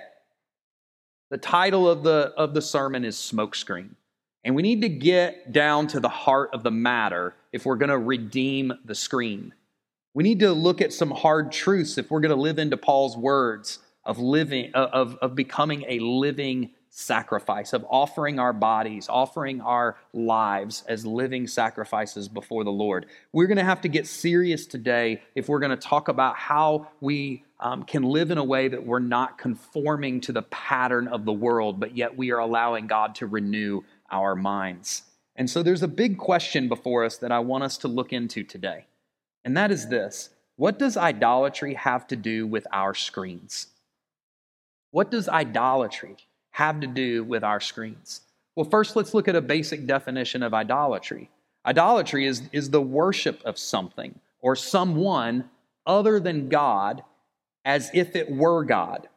the 1.33 1.39
title 1.39 1.89
of 1.89 2.03
the, 2.03 2.31
of 2.37 2.53
the 2.53 2.61
sermon 2.61 3.03
is 3.03 3.15
Smokescreen. 3.15 3.95
And 4.43 4.53
we 4.53 4.61
need 4.61 4.81
to 4.81 4.89
get 4.89 5.51
down 5.51 5.87
to 5.87 5.99
the 5.99 6.07
heart 6.07 6.51
of 6.53 6.61
the 6.61 6.69
matter 6.69 7.33
if 7.51 7.65
we're 7.65 7.75
going 7.75 7.89
to 7.89 7.97
redeem 7.97 8.71
the 8.85 8.93
screen. 8.93 9.51
We 10.13 10.23
need 10.23 10.41
to 10.41 10.51
look 10.51 10.79
at 10.79 10.93
some 10.93 11.09
hard 11.09 11.51
truths 11.51 11.97
if 11.97 12.11
we're 12.11 12.19
going 12.19 12.35
to 12.35 12.39
live 12.39 12.59
into 12.59 12.77
Paul's 12.77 13.17
words 13.17 13.79
of 14.05 14.19
living 14.19 14.69
uh, 14.75 14.89
of, 14.93 15.15
of 15.23 15.33
becoming 15.33 15.85
a 15.87 15.97
living 15.97 16.69
sacrifice, 16.91 17.73
of 17.73 17.83
offering 17.89 18.37
our 18.37 18.53
bodies, 18.53 19.07
offering 19.09 19.59
our 19.61 19.97
lives 20.13 20.83
as 20.87 21.03
living 21.03 21.47
sacrifices 21.47 22.27
before 22.27 22.63
the 22.63 22.71
Lord. 22.71 23.07
We're 23.31 23.47
going 23.47 23.57
to 23.57 23.63
have 23.63 23.81
to 23.81 23.89
get 23.89 24.05
serious 24.05 24.67
today 24.67 25.23
if 25.33 25.49
we're 25.49 25.57
going 25.57 25.71
to 25.71 25.77
talk 25.77 26.09
about 26.09 26.35
how 26.35 26.89
we 27.01 27.43
um, 27.63 27.83
can 27.83 28.03
live 28.03 28.29
in 28.29 28.37
a 28.37 28.43
way 28.43 28.67
that 28.67 28.85
we're 28.85 28.99
not 28.99 29.37
conforming 29.37 30.19
to 30.21 30.33
the 30.33 30.41
pattern 30.43 31.07
of 31.07 31.23
the 31.23 31.31
world, 31.31 31.79
but 31.79 31.95
yet 31.95 32.15
we 32.15 32.31
are 32.31 32.39
allowing 32.39 32.87
God 32.87 33.15
to 33.15 33.25
renew 33.25 33.81
our 34.11 34.35
minds. 34.35 35.03
And 35.37 35.49
so 35.49 35.63
there's 35.63 35.81
a 35.81 35.87
big 35.87 36.17
question 36.17 36.67
before 36.67 37.05
us 37.05 37.17
that 37.17 37.31
I 37.31 37.39
want 37.39 37.63
us 37.63 37.77
to 37.79 37.87
look 37.87 38.11
into 38.11 38.43
today. 38.43 38.85
And 39.45 39.55
that 39.55 39.71
is 39.71 39.87
this 39.87 40.29
What 40.57 40.77
does 40.77 40.97
idolatry 40.97 41.73
have 41.75 42.05
to 42.07 42.17
do 42.17 42.45
with 42.45 42.67
our 42.73 42.93
screens? 42.93 43.67
What 44.91 45.09
does 45.09 45.29
idolatry 45.29 46.17
have 46.51 46.81
to 46.81 46.87
do 46.87 47.23
with 47.23 47.45
our 47.45 47.61
screens? 47.61 48.21
Well, 48.55 48.69
first, 48.69 48.95
let's 48.97 49.13
look 49.13 49.29
at 49.29 49.35
a 49.37 49.41
basic 49.41 49.87
definition 49.87 50.43
of 50.43 50.53
idolatry. 50.53 51.31
Idolatry 51.65 52.27
is, 52.27 52.43
is 52.51 52.69
the 52.69 52.81
worship 52.81 53.41
of 53.45 53.57
something 53.57 54.19
or 54.41 54.55
someone 54.55 55.49
other 55.87 56.19
than 56.19 56.49
God 56.49 57.03
as 57.65 57.89
if 57.93 58.15
it 58.15 58.29
were 58.29 58.63
God. 58.63 59.07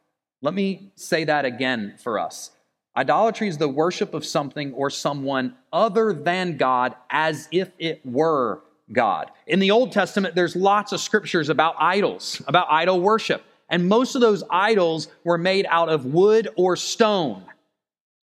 Let 0.43 0.55
me 0.55 0.93
say 0.95 1.25
that 1.25 1.45
again 1.45 1.95
for 2.03 2.19
us. 2.19 2.51
Idolatry 2.97 3.49
is 3.49 3.59
the 3.59 3.69
worship 3.69 4.15
of 4.15 4.25
something 4.25 4.73
or 4.73 4.89
someone 4.89 5.55
other 5.73 6.13
than 6.13 6.57
God 6.57 6.95
as 7.11 7.49
if 7.51 7.71
it 7.79 8.01
were 8.05 8.63
God. 8.91 9.31
In 9.47 9.59
the 9.59 9.71
Old 9.71 9.93
Testament, 9.93 10.35
there's 10.35 10.57
lots 10.57 10.93
of 10.93 11.01
scriptures 11.01 11.49
about 11.49 11.75
idols, 11.79 12.41
about 12.47 12.69
idol 12.71 13.01
worship. 13.01 13.45
And 13.69 13.89
most 13.89 14.15
of 14.15 14.21
those 14.21 14.45
idols 14.51 15.09
were 15.25 15.39
made 15.39 15.67
out 15.69 15.89
of 15.89 16.07
wood 16.07 16.49
or 16.57 16.77
stone. 16.77 17.43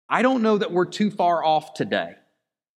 I 0.09 0.23
don't 0.23 0.43
know 0.43 0.57
that 0.57 0.73
we're 0.73 0.87
too 0.87 1.11
far 1.11 1.45
off 1.45 1.75
today 1.75 2.15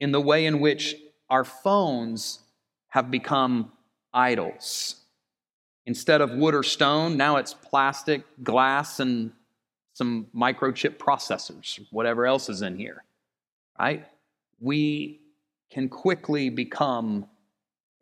in 0.00 0.12
the 0.12 0.20
way 0.20 0.46
in 0.46 0.60
which 0.60 0.96
our 1.28 1.44
phones 1.44 2.40
have 2.88 3.10
become 3.10 3.70
idols. 4.14 4.96
Instead 5.88 6.20
of 6.20 6.32
wood 6.32 6.54
or 6.54 6.62
stone, 6.62 7.16
now 7.16 7.36
it's 7.36 7.54
plastic, 7.54 8.22
glass, 8.44 9.00
and 9.00 9.32
some 9.94 10.26
microchip 10.36 10.98
processors, 10.98 11.80
whatever 11.90 12.26
else 12.26 12.50
is 12.50 12.60
in 12.60 12.76
here, 12.76 13.04
right? 13.80 14.04
We 14.60 15.22
can 15.70 15.88
quickly 15.88 16.50
become 16.50 17.26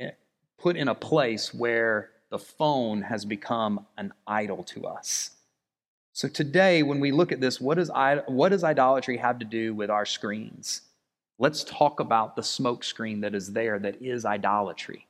eh, 0.01 0.11
put 0.59 0.77
in 0.77 0.89
a 0.89 0.97
place 0.97 1.55
where 1.55 2.11
the 2.31 2.41
phone 2.41 3.03
has 3.03 3.25
become 3.25 3.87
an 3.97 4.13
idol 4.27 4.65
to 4.65 4.89
us. 4.89 5.31
So 6.13 6.27
today, 6.27 6.83
when 6.83 6.99
we 6.99 7.13
look 7.13 7.31
at 7.31 7.41
this, 7.41 7.61
what, 7.61 7.79
is, 7.79 7.89
what 8.27 8.49
does 8.49 8.65
idolatry 8.65 9.17
have 9.19 9.39
to 9.39 9.45
do 9.45 9.75
with 9.75 9.91
our 9.91 10.05
screens? 10.05 10.81
Let's 11.39 11.63
talk 11.63 12.01
about 12.01 12.35
the 12.35 12.43
smoke 12.43 12.83
screen 12.83 13.21
that 13.21 13.33
is 13.33 13.53
there 13.53 13.79
that 13.79 14.03
is 14.03 14.25
idolatry. 14.25 15.07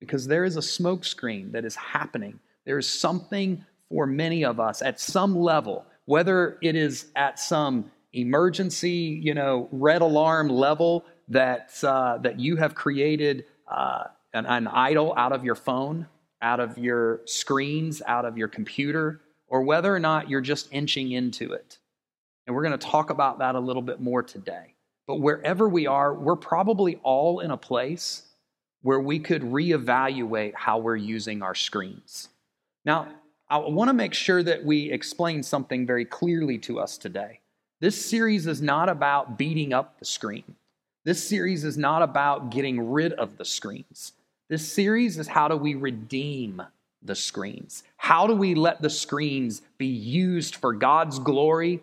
Because 0.00 0.26
there 0.26 0.44
is 0.44 0.56
a 0.56 0.60
smokescreen 0.60 1.52
that 1.52 1.64
is 1.64 1.76
happening. 1.76 2.40
There 2.64 2.78
is 2.78 2.88
something 2.88 3.64
for 3.88 4.06
many 4.06 4.44
of 4.44 4.58
us 4.58 4.82
at 4.82 5.00
some 5.00 5.36
level, 5.36 5.84
whether 6.06 6.58
it 6.62 6.74
is 6.74 7.06
at 7.16 7.38
some 7.38 7.90
emergency, 8.12 9.20
you 9.22 9.34
know, 9.34 9.68
red 9.70 10.02
alarm 10.02 10.48
level 10.48 11.04
that, 11.28 11.72
uh, 11.84 12.18
that 12.18 12.40
you 12.40 12.56
have 12.56 12.74
created 12.74 13.44
uh, 13.68 14.04
an, 14.32 14.46
an 14.46 14.66
idol 14.66 15.14
out 15.16 15.32
of 15.32 15.44
your 15.44 15.54
phone, 15.54 16.06
out 16.42 16.60
of 16.60 16.78
your 16.78 17.20
screens, 17.26 18.02
out 18.06 18.24
of 18.24 18.38
your 18.38 18.48
computer, 18.48 19.20
or 19.46 19.62
whether 19.62 19.94
or 19.94 19.98
not 19.98 20.30
you're 20.30 20.40
just 20.40 20.68
inching 20.72 21.12
into 21.12 21.52
it. 21.52 21.78
And 22.46 22.56
we're 22.56 22.62
going 22.62 22.78
to 22.78 22.86
talk 22.86 23.10
about 23.10 23.38
that 23.40 23.54
a 23.54 23.60
little 23.60 23.82
bit 23.82 24.00
more 24.00 24.22
today. 24.22 24.74
But 25.06 25.16
wherever 25.16 25.68
we 25.68 25.86
are, 25.86 26.14
we're 26.14 26.36
probably 26.36 26.98
all 27.02 27.40
in 27.40 27.50
a 27.50 27.56
place 27.56 28.22
where 28.82 29.00
we 29.00 29.18
could 29.18 29.42
reevaluate 29.42 30.54
how 30.54 30.78
we're 30.78 30.96
using 30.96 31.42
our 31.42 31.54
screens. 31.54 32.28
Now, 32.84 33.08
I 33.48 33.58
want 33.58 33.88
to 33.88 33.94
make 33.94 34.14
sure 34.14 34.42
that 34.42 34.64
we 34.64 34.90
explain 34.90 35.42
something 35.42 35.86
very 35.86 36.04
clearly 36.04 36.58
to 36.58 36.78
us 36.78 36.96
today. 36.96 37.40
This 37.80 38.02
series 38.04 38.46
is 38.46 38.62
not 38.62 38.88
about 38.88 39.36
beating 39.36 39.72
up 39.72 39.98
the 39.98 40.04
screen. 40.04 40.56
This 41.04 41.26
series 41.26 41.64
is 41.64 41.76
not 41.76 42.02
about 42.02 42.50
getting 42.50 42.90
rid 42.90 43.12
of 43.14 43.38
the 43.38 43.44
screens. 43.44 44.12
This 44.48 44.70
series 44.70 45.18
is 45.18 45.28
how 45.28 45.48
do 45.48 45.56
we 45.56 45.74
redeem 45.74 46.62
the 47.02 47.14
screens? 47.14 47.82
How 47.96 48.26
do 48.26 48.34
we 48.34 48.54
let 48.54 48.82
the 48.82 48.90
screens 48.90 49.62
be 49.78 49.86
used 49.86 50.56
for 50.56 50.72
God's 50.72 51.18
glory 51.18 51.82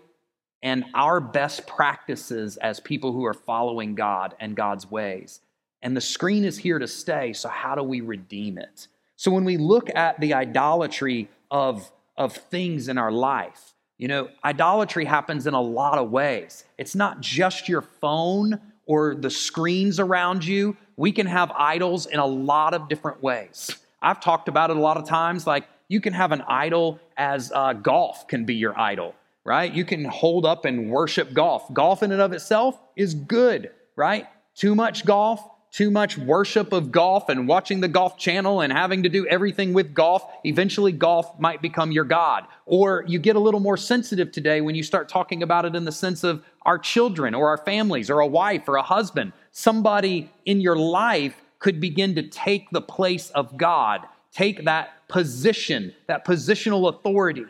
and 0.62 0.86
our 0.94 1.20
best 1.20 1.66
practices 1.66 2.58
as 2.58 2.80
people 2.80 3.12
who 3.12 3.25
are 3.25 3.34
following 3.34 3.96
God 3.96 4.36
and 4.39 4.56
God's 4.56 4.89
ways? 4.89 5.42
And 5.81 5.96
the 5.96 6.01
screen 6.01 6.43
is 6.43 6.57
here 6.57 6.79
to 6.79 6.88
stay, 6.88 7.34
so 7.34 7.50
how 7.50 7.75
do 7.75 7.84
we 7.84 8.01
redeem 8.01 8.57
it? 8.57 8.88
So 9.15 9.31
when 9.31 9.46
we 9.46 9.57
look 9.57 9.89
at 9.96 10.19
the 10.19 10.34
idolatry 10.34 11.29
of, 11.50 11.91
of 12.17 12.34
things 12.34 12.88
in 12.88 12.98
our 12.98 13.12
life, 13.12 13.74
you 13.98 14.07
know, 14.07 14.29
idolatry 14.43 15.05
happens 15.05 15.48
in 15.48 15.53
a 15.53 15.62
lot 15.62 15.98
of 15.98 16.12
ways. 16.12 16.63
It's 16.77 16.96
not 16.96 17.19
just 17.19 17.67
your 17.67 17.81
phone 17.81 18.60
or 18.86 19.15
the 19.15 19.29
screens 19.29 20.00
around 20.00 20.46
you. 20.46 20.77
We 20.98 21.12
can 21.12 21.25
have 21.25 21.51
idols 21.51 22.05
in 22.05 22.19
a 22.19 22.25
lot 22.25 22.74
of 22.74 22.89
different 22.89 23.22
ways. 23.24 23.75
I've 24.01 24.19
talked 24.19 24.48
about 24.48 24.69
it 24.69 24.77
a 24.77 24.79
lot 24.79 24.98
of 24.98 25.07
times. 25.07 25.48
Like 25.48 25.67
you 25.88 26.00
can 26.00 26.13
have 26.13 26.31
an 26.31 26.43
idol 26.48 27.00
as 27.17 27.51
uh, 27.53 27.74
golf 27.74 28.27
can 28.27 28.46
be 28.46 28.55
your 28.55 28.79
idol, 28.79 29.15
right? 29.43 29.74
You 29.74 29.84
can 29.84 30.05
hold 30.05 30.46
up 30.46 30.65
and 30.65 30.91
worship 30.91 31.34
golf. 31.34 31.72
Golf 31.74 32.03
in 32.03 32.12
and 32.12 32.22
of 32.22 32.34
itself 32.34 32.79
is 32.96 33.13
good, 33.13 33.72
right? 33.96 34.27
Too 34.55 34.75
much 34.75 35.05
golf, 35.05 35.41
too 35.77 35.91
much 35.91 36.17
worship 36.17 36.74
of 36.74 36.91
golf 36.91 37.29
and 37.29 37.48
watching 37.48 37.81
the 37.81 37.88
golf 37.88 38.17
channel 38.17 38.62
and 38.62 38.74
having 38.74 39.03
to 39.03 39.10
do 39.10 39.27
everything 39.27 39.74
with 39.74 39.93
golf, 39.93 40.27
eventually 40.43 40.91
golf 40.91 41.39
might 41.39 41.62
become 41.62 41.91
your 41.91 42.03
God. 42.03 42.46
Or 42.65 43.03
you 43.05 43.19
get 43.19 43.36
a 43.36 43.39
little 43.39 43.60
more 43.60 43.77
sensitive 43.77 44.31
today 44.31 44.60
when 44.60 44.74
you 44.74 44.81
start 44.81 45.07
talking 45.07 45.43
about 45.43 45.65
it 45.65 45.75
in 45.75 45.86
the 45.86 45.91
sense 45.91 46.24
of 46.24 46.43
our 46.63 46.79
children 46.79 47.36
or 47.36 47.50
our 47.50 47.60
families 47.60 48.10
or 48.10 48.22
a 48.22 48.25
wife 48.25 48.67
or 48.67 48.77
a 48.77 48.81
husband. 48.81 49.34
Somebody 49.51 50.31
in 50.46 50.62
your 50.62 50.75
life 50.75 51.39
could 51.60 51.79
begin 51.79 52.15
to 52.15 52.24
take 52.24 52.72
the 52.72 52.81
place 52.81 53.29
of 53.29 53.55
God, 53.55 54.01
take 54.31 54.65
that 54.65 55.07
position, 55.07 55.93
that 56.07 56.25
positional 56.25 56.89
authority, 56.89 57.46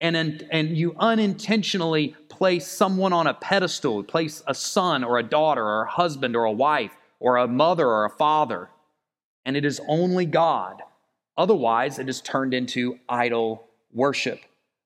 and, 0.00 0.16
and 0.16 0.74
you 0.74 0.96
unintentionally 0.98 2.16
place 2.30 2.66
someone 2.66 3.12
on 3.12 3.26
a 3.26 3.34
pedestal, 3.34 4.02
place 4.04 4.42
a 4.46 4.54
son 4.54 5.04
or 5.04 5.18
a 5.18 5.22
daughter 5.22 5.62
or 5.62 5.82
a 5.82 5.90
husband 5.90 6.34
or 6.34 6.44
a 6.44 6.52
wife 6.52 6.96
or 7.20 7.36
a 7.36 7.48
mother 7.48 7.86
or 7.86 8.04
a 8.04 8.10
father, 8.10 8.68
and 9.44 9.56
it 9.56 9.64
is 9.64 9.80
only 9.88 10.26
God. 10.26 10.82
Otherwise, 11.36 11.98
it 11.98 12.08
is 12.08 12.20
turned 12.20 12.52
into 12.52 12.98
idol 13.08 13.68
worship. 13.92 14.40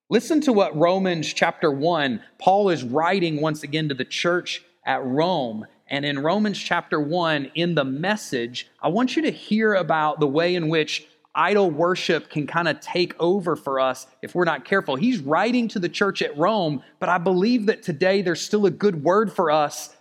Listen 0.09 0.41
to 0.41 0.53
what 0.53 0.75
Romans 0.77 1.33
chapter 1.33 1.71
1, 1.71 2.21
Paul 2.39 2.69
is 2.69 2.83
writing 2.83 3.41
once 3.41 3.63
again 3.63 3.89
to 3.89 3.95
the 3.95 4.05
church 4.05 4.63
at 4.85 5.03
Rome. 5.03 5.65
And 5.87 6.05
in 6.05 6.19
Romans 6.19 6.59
chapter 6.59 6.99
1, 6.99 7.51
in 7.55 7.75
the 7.75 7.83
message, 7.83 8.67
I 8.81 8.89
want 8.89 9.15
you 9.15 9.23
to 9.23 9.31
hear 9.31 9.73
about 9.73 10.19
the 10.19 10.27
way 10.27 10.55
in 10.55 10.69
which 10.69 11.07
idol 11.35 11.71
worship 11.71 12.29
can 12.29 12.45
kind 12.45 12.67
of 12.67 12.79
take 12.79 13.15
over 13.19 13.55
for 13.55 13.79
us 13.79 14.05
if 14.21 14.35
we're 14.35 14.43
not 14.43 14.65
careful. 14.65 14.95
He's 14.95 15.19
writing 15.19 15.67
to 15.69 15.79
the 15.79 15.89
church 15.89 16.21
at 16.21 16.37
Rome, 16.37 16.83
but 16.99 17.09
I 17.09 17.17
believe 17.17 17.65
that 17.65 17.81
today 17.81 18.21
there's 18.21 18.41
still 18.41 18.65
a 18.65 18.71
good 18.71 19.03
word 19.03 19.31
for 19.33 19.49
us 19.49 19.95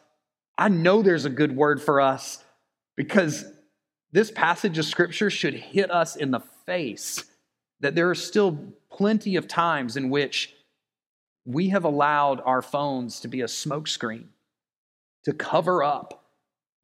I 0.59 0.69
know 0.69 1.03
there's 1.03 1.25
a 1.25 1.31
good 1.31 1.57
word 1.57 1.83
for 1.83 2.01
us 2.01 2.43
because 2.97 3.45
this 4.13 4.31
passage 4.31 4.79
of 4.79 4.85
scripture 4.85 5.31
should 5.31 5.55
hit 5.55 5.91
us 5.91 6.17
in 6.17 6.31
the 6.31 6.41
face 6.67 7.25
that 7.81 7.95
there 7.95 8.11
are 8.11 8.15
still 8.15 8.59
plenty 8.91 9.37
of 9.37 9.49
times 9.49 9.97
in 9.97 10.11
which 10.11 10.55
we 11.45 11.71
have 11.71 11.85
allowed 11.85 12.41
our 12.45 12.63
phones 12.63 13.21
to 13.21 13.29
be 13.29 13.41
a 13.41 13.47
smokescreen 13.47 14.27
to 15.25 15.33
cover 15.33 15.83
up 15.83 16.25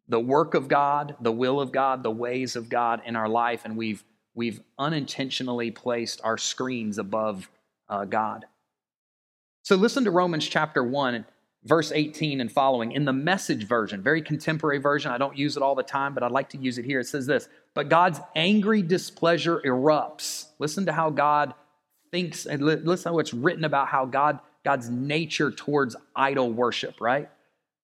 the 0.09 0.19
work 0.19 0.55
of 0.55 0.69
God, 0.69 1.17
the 1.21 1.33
will 1.33 1.61
of 1.61 1.71
God, 1.71 2.03
the 2.03 2.11
ways 2.11 2.57
of 2.57 2.69
God 2.69 3.03
in 3.05 3.15
our 3.15 3.29
life, 3.29 3.63
and 3.65 3.77
we've 3.77 4.03
we've 4.35 4.61
unintentionally 4.79 5.71
placed 5.71 6.21
our 6.23 6.39
screens 6.39 6.99
above 6.99 7.51
uh, 7.89 8.05
God. 8.05 8.47
So 9.63 9.77
listen 9.77 10.05
to 10.05 10.11
Romans 10.11 10.49
chapter 10.49 10.83
1 10.83 11.27
verse 11.69 11.93
18 11.93 12.41
and 12.41 12.51
following 12.51 12.93
in 12.93 13.05
the 13.05 13.13
message 13.13 13.67
version, 13.67 14.03
very 14.03 14.23
contemporary 14.23 14.79
version. 14.79 15.13
I 15.13 15.19
don't 15.19 15.37
use 15.37 15.57
it 15.57 15.63
all 15.63 15.75
the 15.75 15.83
time, 15.83 16.15
but 16.15 16.23
I'd 16.23 16.33
like 16.33 16.49
to 16.51 16.59
use 16.59 16.79
it 16.79 16.87
here. 16.87 17.01
It 17.01 17.07
says 17.07 17.27
this 17.27 17.49
But 17.75 17.91
God's 17.91 18.21
angry 18.35 18.83
displeasure 18.83 19.61
erupts. 19.65 20.47
Listen 20.59 20.87
to 20.87 20.93
how 20.93 21.11
God 21.11 21.55
thinks, 22.11 22.47
and 22.47 22.63
listen 22.63 23.13
to 23.13 23.15
what's 23.15 23.35
written 23.35 23.65
about 23.65 23.89
how 23.89 24.07
God, 24.07 24.41
God's 24.65 24.89
nature 24.89 25.51
towards 25.51 25.95
idol 26.17 26.51
worship, 26.51 27.01
right? 27.01 27.29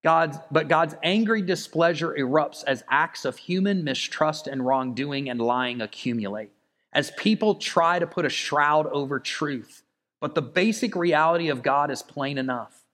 God's, 0.03 0.37
but 0.51 0.67
God's 0.67 0.95
angry 1.03 1.43
displeasure 1.43 2.15
erupts 2.17 2.63
as 2.65 2.83
acts 2.89 3.23
of 3.23 3.37
human 3.37 3.83
mistrust 3.83 4.47
and 4.47 4.65
wrongdoing 4.65 5.29
and 5.29 5.39
lying 5.39 5.81
accumulate, 5.81 6.51
as 6.91 7.11
people 7.11 7.55
try 7.55 7.99
to 7.99 8.07
put 8.07 8.25
a 8.25 8.29
shroud 8.29 8.87
over 8.87 9.19
truth. 9.19 9.83
But 10.19 10.33
the 10.33 10.41
basic 10.41 10.95
reality 10.95 11.49
of 11.49 11.61
God 11.61 11.91
is 11.91 12.01
plain 12.01 12.39
enough. 12.39 12.84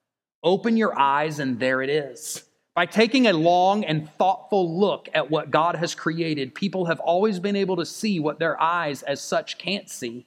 Open 0.42 0.76
your 0.76 0.98
eyes, 0.98 1.38
and 1.38 1.58
there 1.58 1.82
it 1.82 1.90
is. 1.90 2.44
By 2.74 2.86
taking 2.86 3.26
a 3.26 3.32
long 3.32 3.84
and 3.84 4.10
thoughtful 4.12 4.78
look 4.78 5.08
at 5.12 5.30
what 5.30 5.50
God 5.50 5.76
has 5.76 5.94
created, 5.94 6.54
people 6.54 6.86
have 6.86 7.00
always 7.00 7.38
been 7.38 7.54
able 7.54 7.76
to 7.76 7.86
see 7.86 8.18
what 8.18 8.38
their 8.38 8.60
eyes 8.60 9.02
as 9.02 9.20
such 9.20 9.58
can't 9.58 9.90
see 9.90 10.26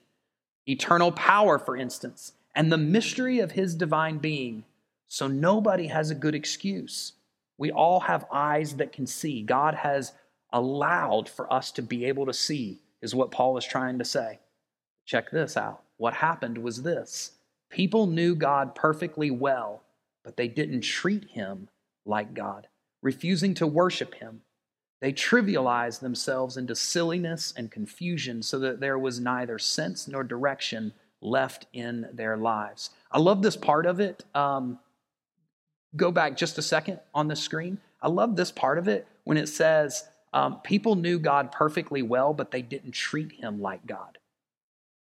eternal 0.67 1.11
power, 1.11 1.59
for 1.59 1.77
instance, 1.77 2.33
and 2.55 2.71
the 2.71 2.77
mystery 2.77 3.39
of 3.39 3.51
His 3.51 3.75
divine 3.75 4.17
being. 4.17 4.63
So 5.07 5.27
nobody 5.27 5.87
has 5.87 6.09
a 6.09 6.15
good 6.15 6.35
excuse. 6.35 7.13
We 7.57 7.71
all 7.71 8.01
have 8.01 8.25
eyes 8.31 8.75
that 8.75 8.91
can 8.91 9.07
see. 9.07 9.41
God 9.41 9.75
has 9.75 10.13
allowed 10.51 11.29
for 11.29 11.51
us 11.51 11.71
to 11.73 11.81
be 11.81 12.05
able 12.05 12.25
to 12.25 12.33
see, 12.33 12.79
is 13.01 13.15
what 13.15 13.31
Paul 13.31 13.57
is 13.57 13.65
trying 13.65 13.99
to 13.99 14.05
say. 14.05 14.39
Check 15.05 15.29
this 15.29 15.55
out. 15.57 15.83
What 15.97 16.13
happened 16.15 16.57
was 16.57 16.83
this 16.83 17.31
people 17.69 18.07
knew 18.07 18.35
God 18.35 18.75
perfectly 18.75 19.31
well, 19.31 19.83
but 20.25 20.35
they 20.35 20.47
didn't 20.49 20.81
treat 20.81 21.29
him 21.29 21.69
like 22.03 22.33
God, 22.33 22.67
refusing 23.01 23.53
to 23.53 23.67
worship 23.67 24.15
him. 24.15 24.41
They 24.99 25.13
trivialized 25.13 25.99
themselves 25.99 26.57
into 26.57 26.75
silliness 26.75 27.53
and 27.55 27.71
confusion 27.71 28.41
so 28.41 28.57
that 28.59 28.79
there 28.79 28.97
was 28.97 29.19
neither 29.19 29.59
sense 29.59 30.07
nor 30.07 30.23
direction 30.23 30.93
left 31.21 31.67
in 31.73 32.07
their 32.11 32.37
lives. 32.37 32.89
I 33.11 33.19
love 33.19 33.43
this 33.43 33.55
part 33.55 33.85
of 33.85 33.99
it. 33.99 34.25
Um, 34.33 34.79
go 35.95 36.11
back 36.11 36.35
just 36.35 36.57
a 36.57 36.63
second 36.63 36.99
on 37.13 37.27
the 37.27 37.35
screen. 37.35 37.77
I 38.01 38.07
love 38.07 38.35
this 38.35 38.51
part 38.51 38.79
of 38.79 38.87
it 38.87 39.07
when 39.25 39.37
it 39.37 39.47
says, 39.47 40.05
um, 40.33 40.59
people 40.61 40.95
knew 40.95 41.19
God 41.19 41.51
perfectly 41.51 42.01
well, 42.01 42.33
but 42.33 42.51
they 42.51 42.61
didn't 42.61 42.91
treat 42.91 43.31
him 43.31 43.61
like 43.61 43.85
God. 43.85 44.17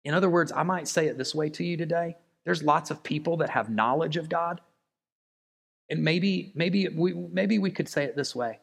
In 0.05 0.15
other 0.15 0.29
words, 0.29 0.53
I 0.53 0.63
might 0.63 0.89
say 0.89 1.07
it 1.07 1.17
this 1.17 1.35
way 1.35 1.49
to 1.51 1.65
you 1.65 1.77
today. 1.77 2.17
There's 2.45 2.63
lots 2.63 2.91
of 2.91 3.03
people 3.03 3.39
that 3.39 3.51
have 3.51 3.71
knowledge 3.71 4.17
of 4.17 4.29
God. 4.29 4.61
And 5.89 6.03
maybe, 6.03 6.53
maybe, 6.55 6.89
we, 6.89 7.15
maybe 7.15 7.59
we 7.59 7.71
could 7.71 7.89
say 7.89 8.05
it 8.05 8.17
this 8.17 8.35
way 8.35 8.61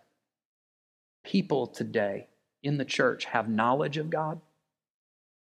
people 1.23 1.67
today 1.67 2.27
in 2.63 2.77
the 2.77 2.85
church 2.85 3.25
have 3.25 3.47
knowledge 3.47 3.97
of 3.97 4.09
God, 4.09 4.41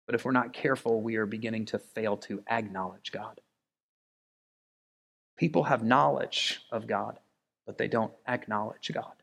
but 0.05 0.15
if 0.15 0.25
we're 0.25 0.31
not 0.31 0.53
careful, 0.53 1.01
we 1.01 1.15
are 1.15 1.25
beginning 1.25 1.65
to 1.67 1.79
fail 1.79 2.17
to 2.17 2.43
acknowledge 2.49 3.11
God. 3.11 3.39
People 5.37 5.63
have 5.63 5.83
knowledge 5.83 6.61
of 6.71 6.87
God, 6.87 7.19
but 7.65 7.77
they 7.77 7.87
don't 7.87 8.13
acknowledge 8.27 8.91
God. 8.93 9.13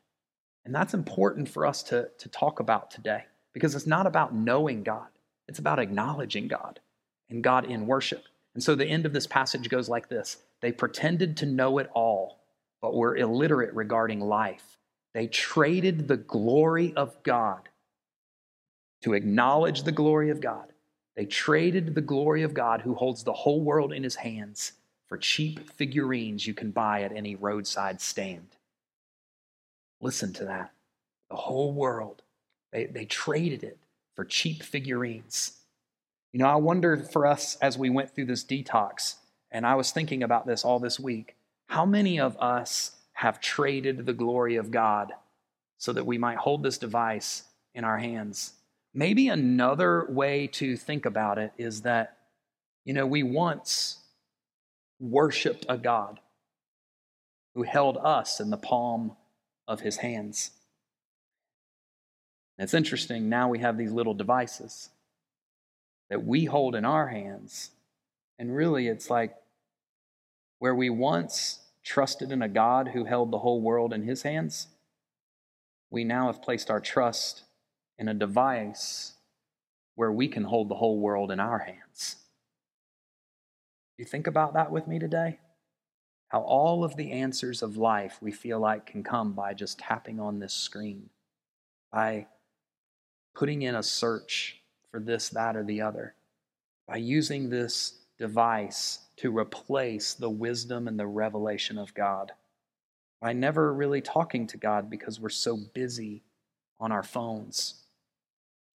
And 0.65 0.73
that's 0.73 0.93
important 0.93 1.47
for 1.47 1.65
us 1.65 1.83
to, 1.83 2.09
to 2.17 2.29
talk 2.29 2.59
about 2.59 2.91
today 2.91 3.25
because 3.53 3.75
it's 3.75 3.87
not 3.87 4.05
about 4.05 4.35
knowing 4.35 4.83
God, 4.83 5.07
it's 5.47 5.59
about 5.59 5.79
acknowledging 5.79 6.47
God 6.47 6.79
and 7.29 7.43
God 7.43 7.65
in 7.65 7.87
worship. 7.87 8.23
And 8.53 8.63
so 8.63 8.75
the 8.75 8.85
end 8.85 9.05
of 9.05 9.13
this 9.13 9.27
passage 9.27 9.69
goes 9.69 9.89
like 9.89 10.09
this 10.09 10.37
They 10.61 10.71
pretended 10.71 11.37
to 11.37 11.45
know 11.45 11.77
it 11.77 11.89
all, 11.93 12.38
but 12.81 12.95
were 12.95 13.15
illiterate 13.15 13.73
regarding 13.73 14.21
life. 14.21 14.77
They 15.13 15.27
traded 15.27 16.07
the 16.07 16.17
glory 16.17 16.93
of 16.95 17.21
God 17.23 17.69
to 19.01 19.13
acknowledge 19.13 19.83
the 19.83 19.91
glory 19.91 20.29
of 20.29 20.41
God. 20.41 20.73
They 21.15 21.25
traded 21.25 21.95
the 21.95 22.01
glory 22.01 22.43
of 22.43 22.53
God, 22.53 22.81
who 22.81 22.93
holds 22.93 23.23
the 23.23 23.33
whole 23.33 23.61
world 23.61 23.91
in 23.91 24.03
his 24.03 24.15
hands, 24.15 24.73
for 25.07 25.17
cheap 25.17 25.71
figurines 25.73 26.45
you 26.45 26.53
can 26.53 26.71
buy 26.71 27.01
at 27.01 27.11
any 27.11 27.35
roadside 27.35 27.99
stand. 27.99 28.47
Listen 30.01 30.31
to 30.33 30.45
that. 30.45 30.71
The 31.29 31.35
whole 31.35 31.73
world. 31.73 32.21
They, 32.71 32.85
they 32.85 33.05
traded 33.05 33.63
it 33.63 33.77
for 34.15 34.23
cheap 34.23 34.63
figurines. 34.63 35.57
You 36.31 36.39
know, 36.39 36.47
I 36.47 36.55
wondered 36.55 37.09
for 37.09 37.25
us 37.25 37.57
as 37.61 37.77
we 37.77 37.89
went 37.89 38.13
through 38.13 38.25
this 38.25 38.43
detox, 38.43 39.15
and 39.51 39.65
I 39.65 39.75
was 39.75 39.91
thinking 39.91 40.23
about 40.23 40.45
this 40.45 40.63
all 40.63 40.79
this 40.79 40.99
week, 40.99 41.35
how 41.69 41.85
many 41.85 42.19
of 42.19 42.35
us 42.37 42.93
have 43.13 43.39
traded 43.39 44.07
the 44.07 44.13
glory 44.13 44.55
of 44.55 44.71
God 44.71 45.13
so 45.77 45.93
that 45.93 46.05
we 46.05 46.17
might 46.17 46.37
hold 46.37 46.63
this 46.63 46.79
device 46.79 47.43
in 47.75 47.83
our 47.83 47.99
hands? 47.99 48.53
Maybe 48.91 49.27
another 49.27 50.07
way 50.09 50.47
to 50.47 50.75
think 50.75 51.05
about 51.05 51.37
it 51.37 51.53
is 51.59 51.83
that, 51.83 52.17
you 52.85 52.93
know, 52.93 53.05
we 53.05 53.21
once 53.21 53.99
worshiped 54.99 55.67
a 55.69 55.77
God 55.77 56.19
who 57.53 57.61
held 57.61 57.97
us 57.97 58.39
in 58.39 58.49
the 58.49 58.57
palm 58.57 59.15
of 59.67 59.81
his 59.81 59.97
hands. 59.97 60.49
And 62.57 62.63
it's 62.63 62.73
interesting, 62.73 63.29
now 63.29 63.47
we 63.47 63.59
have 63.59 63.77
these 63.77 63.91
little 63.91 64.15
devices 64.15 64.89
that 66.09 66.25
we 66.25 66.45
hold 66.45 66.73
in 66.73 66.83
our 66.83 67.09
hands. 67.09 67.69
And 68.39 68.55
really, 68.55 68.87
it's 68.87 69.11
like 69.11 69.35
where 70.59 70.75
we 70.75 70.89
once 70.89 71.59
trusted 71.89 72.31
in 72.31 72.43
a 72.43 72.47
God 72.47 72.89
who 72.89 73.05
held 73.05 73.31
the 73.31 73.39
whole 73.39 73.61
world 73.61 73.93
in 73.93 74.03
his 74.03 74.21
hands, 74.21 74.67
we 75.89 76.03
now 76.03 76.27
have 76.27 76.39
placed 76.39 76.69
our 76.69 76.79
trust 76.79 77.45
in 77.97 78.07
a 78.07 78.13
device 78.13 79.13
where 79.95 80.11
we 80.11 80.27
can 80.27 80.43
hold 80.43 80.69
the 80.69 80.75
whole 80.75 80.99
world 80.99 81.31
in 81.31 81.39
our 81.39 81.57
hands. 81.57 82.17
You 83.97 84.05
think 84.05 84.27
about 84.27 84.53
that 84.53 84.71
with 84.71 84.87
me 84.87 84.99
today? 84.99 85.39
How 86.27 86.41
all 86.41 86.83
of 86.83 86.95
the 86.95 87.11
answers 87.11 87.63
of 87.63 87.75
life 87.75 88.19
we 88.21 88.31
feel 88.31 88.59
like 88.59 88.85
can 88.85 89.03
come 89.03 89.33
by 89.33 89.55
just 89.55 89.79
tapping 89.79 90.19
on 90.19 90.37
this 90.37 90.53
screen, 90.53 91.09
by 91.91 92.27
putting 93.33 93.63
in 93.63 93.73
a 93.73 93.81
search 93.81 94.61
for 94.91 94.99
this, 94.99 95.29
that, 95.29 95.55
or 95.55 95.63
the 95.63 95.81
other, 95.81 96.13
by 96.87 96.97
using 96.97 97.49
this 97.49 97.95
device 98.19 98.99
to 99.21 99.35
replace 99.35 100.13
the 100.13 100.29
wisdom 100.29 100.87
and 100.87 100.99
the 100.99 101.07
revelation 101.07 101.77
of 101.77 101.93
God, 101.93 102.31
by 103.21 103.33
never 103.33 103.73
really 103.73 104.01
talking 104.01 104.47
to 104.47 104.57
God 104.57 104.89
because 104.89 105.19
we're 105.19 105.29
so 105.29 105.57
busy 105.73 106.23
on 106.79 106.91
our 106.91 107.03
phones. 107.03 107.83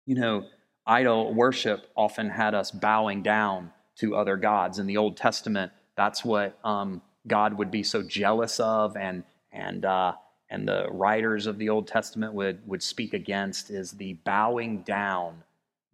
You 0.05 0.15
know, 0.15 0.45
idol 0.85 1.33
worship 1.33 1.87
often 1.95 2.29
had 2.29 2.53
us 2.53 2.71
bowing 2.71 3.21
down 3.23 3.71
to 3.97 4.15
other 4.15 4.35
gods. 4.35 4.79
In 4.79 4.87
the 4.87 4.97
Old 4.97 5.15
Testament, 5.15 5.71
that's 5.95 6.25
what 6.25 6.57
um, 6.63 7.01
God 7.27 7.57
would 7.57 7.71
be 7.71 7.83
so 7.83 8.01
jealous 8.03 8.59
of, 8.59 8.97
and 8.97 9.23
and 9.51 9.85
uh, 9.85 10.13
and 10.49 10.67
the 10.67 10.87
writers 10.91 11.47
of 11.47 11.57
the 11.57 11.69
Old 11.69 11.87
Testament 11.87 12.33
would 12.33 12.67
would 12.67 12.83
speak 12.83 13.13
against 13.13 13.69
is 13.69 13.91
the 13.91 14.13
bowing 14.25 14.81
down 14.81 15.43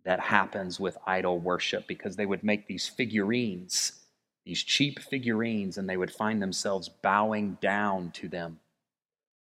that 0.05 0.19
happens 0.19 0.79
with 0.79 0.97
idol 1.05 1.37
worship 1.37 1.87
because 1.87 2.15
they 2.15 2.25
would 2.25 2.43
make 2.43 2.67
these 2.67 2.87
figurines, 2.87 4.05
these 4.49 4.63
cheap 4.63 4.99
figurines, 4.99 5.77
and 5.77 5.87
they 5.87 5.95
would 5.95 6.11
find 6.11 6.41
themselves 6.41 6.89
bowing 6.89 7.55
down 7.61 8.09
to 8.09 8.27
them. 8.27 8.59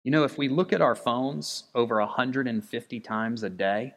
You 0.02 0.10
know, 0.10 0.24
if 0.24 0.38
we 0.38 0.48
look 0.48 0.72
at 0.72 0.80
our 0.80 0.94
phones 0.94 1.64
over 1.74 2.00
150 2.00 3.00
times 3.00 3.42
a 3.42 3.50
day, 3.50 3.92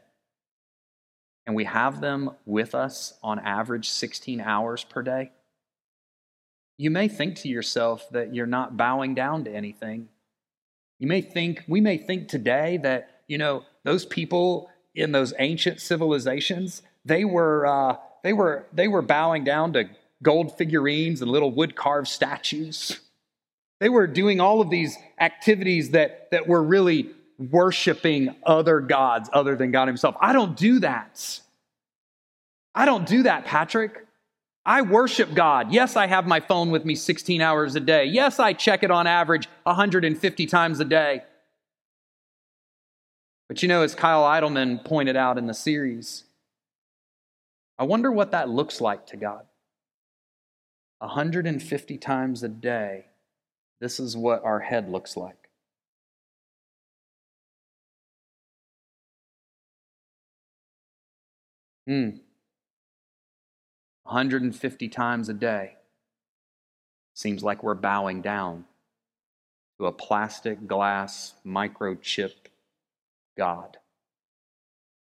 and 1.45 1.55
we 1.55 1.63
have 1.63 2.01
them 2.01 2.31
with 2.45 2.75
us 2.75 3.13
on 3.23 3.39
average 3.39 3.87
16 3.87 4.41
hours 4.41 4.83
per 4.83 5.01
day, 5.01 5.31
you 6.77 6.91
may 6.91 7.07
think 7.07 7.37
to 7.37 7.47
yourself 7.47 8.09
that 8.11 8.35
you're 8.35 8.45
not 8.45 8.75
bowing 8.75 9.15
down 9.15 9.45
to 9.45 9.49
anything. 9.49 10.09
You 10.99 11.07
may 11.07 11.21
think, 11.21 11.63
we 11.69 11.79
may 11.79 11.97
think 11.97 12.27
today 12.27 12.79
that, 12.83 13.21
you 13.29 13.37
know, 13.37 13.63
those 13.85 14.05
people 14.05 14.69
in 14.93 15.13
those 15.13 15.33
ancient 15.39 15.79
civilizations, 15.79 16.81
they 17.05 17.23
were, 17.23 17.65
uh, 17.65 17.95
they 18.25 18.33
were, 18.33 18.65
they 18.73 18.89
were 18.89 19.01
bowing 19.01 19.45
down 19.45 19.71
to 19.71 19.87
gold 20.23 20.57
figurines 20.57 21.21
and 21.21 21.29
little 21.29 21.51
wood 21.51 21.75
carved 21.75 22.07
statues. 22.07 22.99
They 23.79 23.89
were 23.89 24.07
doing 24.07 24.39
all 24.39 24.61
of 24.61 24.69
these 24.69 24.97
activities 25.19 25.91
that, 25.91 26.31
that 26.31 26.47
were 26.47 26.63
really 26.63 27.11
worshiping 27.37 28.35
other 28.43 28.79
gods 28.79 29.29
other 29.31 29.55
than 29.55 29.71
God 29.71 29.87
Himself. 29.87 30.15
I 30.19 30.33
don't 30.33 30.57
do 30.57 30.79
that. 30.79 31.39
I 32.73 32.85
don't 32.85 33.05
do 33.07 33.23
that, 33.23 33.45
Patrick. 33.45 34.05
I 34.65 34.81
worship 34.81 35.33
God. 35.33 35.71
Yes, 35.71 35.95
I 35.95 36.07
have 36.07 36.27
my 36.27 36.39
phone 36.39 36.71
with 36.71 36.83
me 36.83 36.95
16 36.95 37.39
hours 37.39 37.75
a 37.75 37.79
day. 37.79 38.05
Yes, 38.05 38.39
I 38.39 38.53
check 38.53 38.83
it 38.83 38.91
on 38.91 39.07
average 39.07 39.47
150 39.63 40.45
times 40.47 40.79
a 40.79 40.85
day. 40.85 41.23
But 43.47 43.61
you 43.61 43.69
know, 43.69 43.83
as 43.83 43.95
Kyle 43.95 44.23
Idleman 44.23 44.83
pointed 44.83 45.15
out 45.15 45.37
in 45.37 45.47
the 45.47 45.53
series, 45.53 46.25
I 47.79 47.85
wonder 47.85 48.11
what 48.11 48.31
that 48.31 48.49
looks 48.49 48.81
like 48.81 49.07
to 49.07 49.17
God. 49.17 49.45
150 50.99 51.97
times 51.97 52.43
a 52.43 52.49
day, 52.49 53.05
this 53.79 53.99
is 53.99 54.17
what 54.17 54.43
our 54.43 54.59
head 54.59 54.89
looks 54.89 55.15
like. 55.15 55.49
Hmm. 61.85 62.09
150 64.03 64.89
times 64.89 65.29
a 65.29 65.33
day. 65.33 65.75
Seems 67.13 67.43
like 67.43 67.63
we're 67.63 67.75
bowing 67.75 68.21
down 68.21 68.65
to 69.79 69.85
a 69.85 69.91
plastic 69.91 70.67
glass 70.67 71.33
microchip 71.45 72.33
God. 73.37 73.76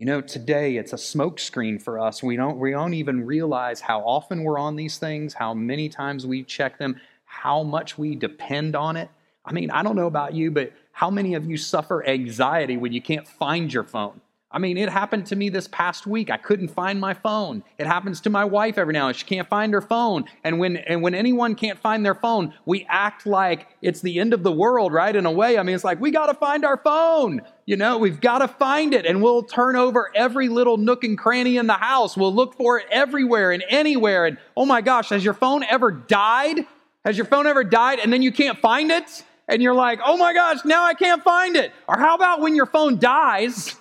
You 0.02 0.06
know, 0.06 0.20
today 0.20 0.78
it's 0.78 0.92
a 0.92 0.96
smokescreen 0.96 1.80
for 1.80 2.00
us. 2.00 2.24
We 2.24 2.34
don't, 2.34 2.58
we 2.58 2.72
don't 2.72 2.92
even 2.92 3.24
realize 3.24 3.80
how 3.80 4.00
often 4.00 4.42
we're 4.42 4.58
on 4.58 4.74
these 4.74 4.98
things, 4.98 5.32
how 5.32 5.54
many 5.54 5.88
times 5.88 6.26
we 6.26 6.42
check 6.42 6.76
them, 6.76 7.00
how 7.24 7.62
much 7.62 7.96
we 7.96 8.16
depend 8.16 8.74
on 8.74 8.96
it. 8.96 9.10
I 9.44 9.52
mean, 9.52 9.70
I 9.70 9.84
don't 9.84 9.94
know 9.94 10.08
about 10.08 10.34
you, 10.34 10.50
but 10.50 10.72
how 10.90 11.08
many 11.08 11.34
of 11.34 11.46
you 11.46 11.56
suffer 11.56 12.04
anxiety 12.04 12.76
when 12.76 12.92
you 12.92 13.00
can't 13.00 13.28
find 13.28 13.72
your 13.72 13.84
phone? 13.84 14.20
I 14.50 14.58
mean, 14.58 14.76
it 14.76 14.88
happened 14.88 15.26
to 15.26 15.36
me 15.36 15.50
this 15.50 15.68
past 15.68 16.04
week. 16.04 16.30
I 16.30 16.36
couldn't 16.36 16.72
find 16.72 17.00
my 17.00 17.14
phone. 17.14 17.62
It 17.78 17.86
happens 17.86 18.20
to 18.22 18.30
my 18.30 18.44
wife 18.44 18.78
every 18.78 18.92
now 18.94 19.06
and 19.06 19.16
she 19.16 19.24
can't 19.24 19.48
find 19.48 19.72
her 19.72 19.80
phone. 19.80 20.24
And 20.42 20.58
when 20.58 20.78
and 20.78 21.00
when 21.00 21.14
anyone 21.14 21.54
can't 21.54 21.78
find 21.78 22.04
their 22.04 22.16
phone, 22.16 22.54
we 22.66 22.84
act 22.88 23.24
like 23.24 23.68
it's 23.80 24.00
the 24.00 24.18
end 24.18 24.34
of 24.34 24.42
the 24.42 24.52
world, 24.52 24.92
right? 24.92 25.14
In 25.14 25.26
a 25.26 25.30
way, 25.30 25.58
I 25.58 25.62
mean, 25.62 25.76
it's 25.76 25.84
like 25.84 26.00
we 26.00 26.10
got 26.10 26.26
to 26.26 26.34
find 26.34 26.64
our 26.64 26.76
phone. 26.76 27.42
You 27.64 27.76
know, 27.76 27.98
we've 27.98 28.20
got 28.20 28.38
to 28.38 28.48
find 28.48 28.92
it, 28.92 29.06
and 29.06 29.22
we'll 29.22 29.44
turn 29.44 29.76
over 29.76 30.10
every 30.14 30.48
little 30.48 30.76
nook 30.76 31.04
and 31.04 31.16
cranny 31.16 31.56
in 31.56 31.66
the 31.66 31.74
house. 31.74 32.16
We'll 32.16 32.34
look 32.34 32.54
for 32.54 32.78
it 32.78 32.86
everywhere 32.90 33.52
and 33.52 33.62
anywhere. 33.68 34.26
And 34.26 34.38
oh 34.56 34.66
my 34.66 34.80
gosh, 34.80 35.10
has 35.10 35.24
your 35.24 35.34
phone 35.34 35.62
ever 35.64 35.92
died? 35.92 36.66
Has 37.04 37.16
your 37.16 37.26
phone 37.26 37.46
ever 37.46 37.64
died 37.64 37.98
and 38.00 38.12
then 38.12 38.22
you 38.22 38.32
can't 38.32 38.58
find 38.58 38.90
it? 38.90 39.24
And 39.48 39.62
you're 39.62 39.74
like, 39.74 40.00
oh 40.04 40.16
my 40.16 40.32
gosh, 40.34 40.64
now 40.64 40.84
I 40.84 40.94
can't 40.94 41.22
find 41.22 41.56
it. 41.56 41.72
Or 41.88 41.98
how 41.98 42.14
about 42.14 42.40
when 42.40 42.56
your 42.56 42.66
phone 42.66 42.98
dies? 42.98 43.76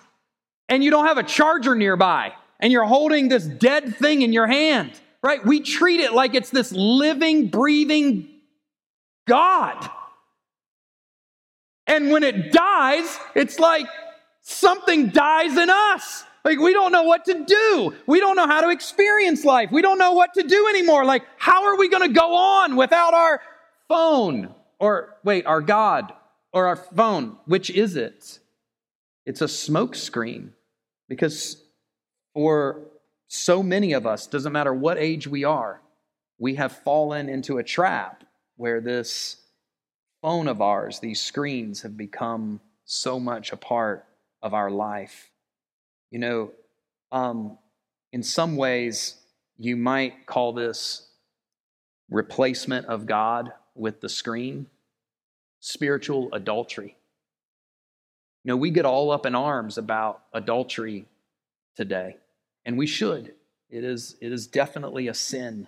and 0.72 0.82
you 0.82 0.90
don't 0.90 1.06
have 1.06 1.18
a 1.18 1.24
charger 1.24 1.76
nearby 1.76 2.34
and 2.62 2.72
you're 2.72 2.86
holding 2.86 3.28
this 3.28 3.46
dead 3.46 3.94
thing 3.98 4.22
in 4.22 4.32
your 4.32 4.48
hand, 4.48 4.90
right? 5.22 5.46
We 5.46 5.60
treat 5.60 6.00
it 6.00 6.14
like 6.14 6.34
it's 6.34 6.50
this 6.50 6.72
living, 6.72 7.48
breathing 7.48 8.30
God. 9.28 9.90
And 11.88 12.12
when 12.12 12.24
it 12.24 12.52
dies, 12.52 13.20
it's 13.36 13.60
like 13.60 13.88
something 14.42 15.10
dies 15.10 15.58
in 15.58 15.70
us. 15.70 16.24
Like 16.44 16.60
we 16.60 16.74
don't 16.74 16.92
know 16.92 17.04
what 17.04 17.26
to 17.26 17.46
do. 17.46 17.94
We 18.08 18.20
don't 18.20 18.36
know 18.36 18.48
how 18.48 18.62
to 18.62 18.70
experience 18.70 19.46
life. 19.46 19.70
We 19.72 19.82
don't 19.82 19.98
know 19.98 20.14
what 20.14 20.34
to 20.36 20.44
do 20.44 20.68
anymore. 20.68 21.06
Like, 21.06 21.24
how 21.38 21.66
are 21.66 21.78
we 21.78 21.90
going 21.90 22.08
to 22.08 22.14
go 22.14 22.36
on 22.36 22.76
without 22.76 23.14
our 23.14 23.42
phone? 23.88 24.54
Or 24.80 25.18
wait, 25.24 25.46
our 25.46 25.62
God 25.62 26.14
or 26.52 26.68
our 26.68 26.76
phone? 26.76 27.38
Which 27.46 27.70
is 27.70 27.96
it? 27.96 28.40
It's 29.26 29.42
a 29.42 29.48
smoke 29.48 29.96
screen. 29.96 30.54
Because 31.08 31.62
for 32.34 32.82
so 33.28 33.62
many 33.62 33.94
of 33.94 34.08
us, 34.08 34.28
doesn't 34.28 34.52
matter 34.52 34.74
what 34.74 34.98
age 34.98 35.28
we 35.28 35.44
are, 35.44 35.82
we 36.40 36.56
have 36.56 36.72
fallen 36.72 37.30
into 37.30 37.60
a 37.60 37.64
trap 37.64 38.24
where 38.56 38.82
this 38.82 39.41
phone 40.22 40.48
of 40.48 40.62
ours, 40.62 41.00
these 41.00 41.22
screens, 41.22 41.82
have 41.82 41.98
become 41.98 42.60
so 42.86 43.20
much 43.20 43.52
a 43.52 43.58
part 43.58 44.06
of 44.42 44.54
our 44.54 44.70
life. 44.70 45.32
You 46.12 46.20
know, 46.20 46.52
um, 47.12 47.58
in 48.12 48.24
some 48.24 48.56
ways, 48.56 49.16
you 49.58 49.76
might 49.76 50.26
call 50.26 50.54
this 50.54 51.08
replacement 52.10 52.88
of 52.88 53.06
God 53.06 53.54
with 53.76 54.02
the 54.02 54.10
screen 54.10 54.68
spiritual 55.62 56.30
adultery. 56.34 56.98
You 58.44 58.50
know, 58.50 58.58
we 58.58 58.72
get 58.72 58.86
all 58.86 59.12
up 59.12 59.26
in 59.26 59.36
arms 59.36 59.78
about 59.78 60.24
adultery 60.34 61.06
today, 61.76 62.18
and 62.66 62.78
we 62.78 62.88
should. 62.88 63.34
It 63.70 63.84
is, 63.84 64.18
it 64.20 64.32
is 64.32 64.48
definitely 64.48 65.08
a 65.08 65.14
sin. 65.14 65.68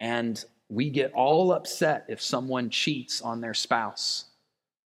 And 0.00 0.44
we 0.68 0.90
get 0.90 1.12
all 1.12 1.52
upset 1.52 2.06
if 2.08 2.20
someone 2.20 2.70
cheats 2.70 3.20
on 3.20 3.40
their 3.40 3.54
spouse. 3.54 4.26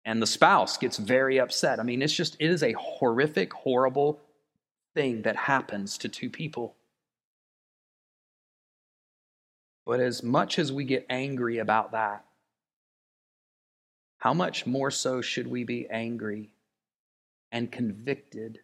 And 0.05 0.21
the 0.21 0.27
spouse 0.27 0.77
gets 0.77 0.97
very 0.97 1.39
upset. 1.39 1.79
I 1.79 1.83
mean, 1.83 2.03
it's 2.03 2.13
just, 2.13 2.37
it 2.39 2.51
is 2.51 2.63
a 2.63 2.73
horrific, 2.73 3.53
horrible 3.53 4.21
thing 4.95 5.23
that 5.23 5.37
happens 5.37 5.99
to 5.99 6.09
two 6.09 6.31
people. 6.31 6.75
But 9.87 10.01
as 10.01 10.23
much 10.23 10.59
as 10.59 10.73
we 10.73 10.85
get 10.85 11.07
angry 11.11 11.59
about 11.59 11.93
that, 11.93 12.25
how 14.19 14.35
much 14.35 14.67
more 14.67 14.91
so 14.91 15.21
should 15.21 15.47
we 15.47 15.65
be 15.65 15.89
angry 15.91 16.51
and 17.53 17.73
convicted 17.73 18.61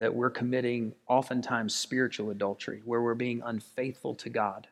that 0.00 0.14
we're 0.14 0.30
committing 0.30 0.92
oftentimes 1.08 1.74
spiritual 1.74 2.30
adultery, 2.30 2.82
where 2.84 3.00
we're 3.00 3.14
being 3.14 3.42
unfaithful 3.44 4.14
to 4.16 4.28
God, 4.28 4.68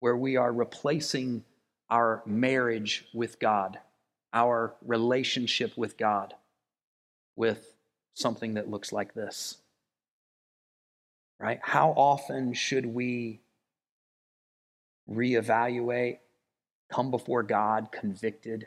where 0.00 0.16
we 0.16 0.36
are 0.36 0.52
replacing 0.52 1.44
our 1.90 2.22
marriage 2.26 3.06
with 3.14 3.38
God, 3.38 3.78
our 4.32 4.74
relationship 4.84 5.76
with 5.76 5.96
God, 5.96 6.34
with 7.36 7.76
something 8.14 8.54
that 8.54 8.70
looks 8.70 8.92
like 8.92 9.14
this. 9.14 9.58
Right? 11.40 11.60
How 11.62 11.90
often 11.90 12.52
should 12.52 12.86
we 12.86 13.40
reevaluate, 15.10 16.18
come 16.90 17.10
before 17.10 17.42
God 17.42 17.90
convicted, 17.92 18.66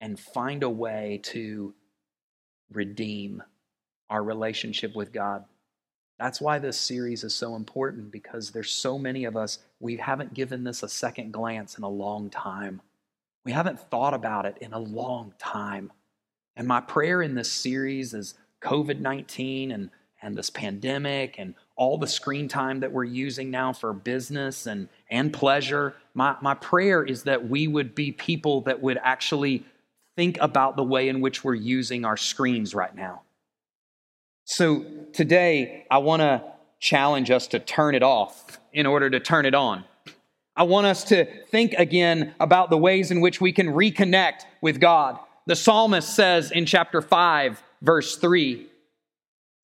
and 0.00 0.18
find 0.18 0.62
a 0.62 0.70
way 0.70 1.20
to 1.24 1.74
redeem 2.72 3.42
our 4.08 4.22
relationship 4.22 4.94
with 4.94 5.12
God. 5.12 5.44
That's 6.20 6.38
why 6.38 6.58
this 6.58 6.76
series 6.76 7.24
is 7.24 7.34
so 7.34 7.56
important 7.56 8.12
because 8.12 8.50
there's 8.50 8.70
so 8.70 8.98
many 8.98 9.24
of 9.24 9.38
us, 9.38 9.58
we 9.80 9.96
haven't 9.96 10.34
given 10.34 10.64
this 10.64 10.82
a 10.82 10.88
second 10.88 11.32
glance 11.32 11.78
in 11.78 11.82
a 11.82 11.88
long 11.88 12.28
time. 12.28 12.82
We 13.46 13.52
haven't 13.52 13.80
thought 13.80 14.12
about 14.12 14.44
it 14.44 14.58
in 14.60 14.74
a 14.74 14.78
long 14.78 15.32
time. 15.38 15.90
And 16.56 16.68
my 16.68 16.82
prayer 16.82 17.22
in 17.22 17.34
this 17.34 17.50
series 17.50 18.12
is 18.12 18.34
COVID 18.60 19.00
19 19.00 19.70
and, 19.70 19.88
and 20.20 20.36
this 20.36 20.50
pandemic 20.50 21.36
and 21.38 21.54
all 21.74 21.96
the 21.96 22.06
screen 22.06 22.48
time 22.48 22.80
that 22.80 22.92
we're 22.92 23.04
using 23.04 23.50
now 23.50 23.72
for 23.72 23.94
business 23.94 24.66
and, 24.66 24.90
and 25.10 25.32
pleasure. 25.32 25.94
My, 26.12 26.36
my 26.42 26.52
prayer 26.52 27.02
is 27.02 27.22
that 27.22 27.48
we 27.48 27.66
would 27.66 27.94
be 27.94 28.12
people 28.12 28.60
that 28.62 28.82
would 28.82 28.98
actually 29.02 29.64
think 30.16 30.36
about 30.42 30.76
the 30.76 30.84
way 30.84 31.08
in 31.08 31.22
which 31.22 31.42
we're 31.42 31.54
using 31.54 32.04
our 32.04 32.18
screens 32.18 32.74
right 32.74 32.94
now. 32.94 33.22
So 34.50 34.84
today, 35.12 35.86
I 35.92 35.98
want 35.98 36.22
to 36.22 36.42
challenge 36.80 37.30
us 37.30 37.46
to 37.48 37.60
turn 37.60 37.94
it 37.94 38.02
off 38.02 38.58
in 38.72 38.84
order 38.84 39.08
to 39.08 39.20
turn 39.20 39.46
it 39.46 39.54
on. 39.54 39.84
I 40.56 40.64
want 40.64 40.88
us 40.88 41.04
to 41.04 41.24
think 41.52 41.74
again 41.74 42.34
about 42.40 42.68
the 42.68 42.76
ways 42.76 43.12
in 43.12 43.20
which 43.20 43.40
we 43.40 43.52
can 43.52 43.68
reconnect 43.68 44.40
with 44.60 44.80
God. 44.80 45.20
The 45.46 45.54
psalmist 45.54 46.16
says 46.16 46.50
in 46.50 46.66
chapter 46.66 47.00
5, 47.00 47.62
verse 47.80 48.16
3, 48.16 48.66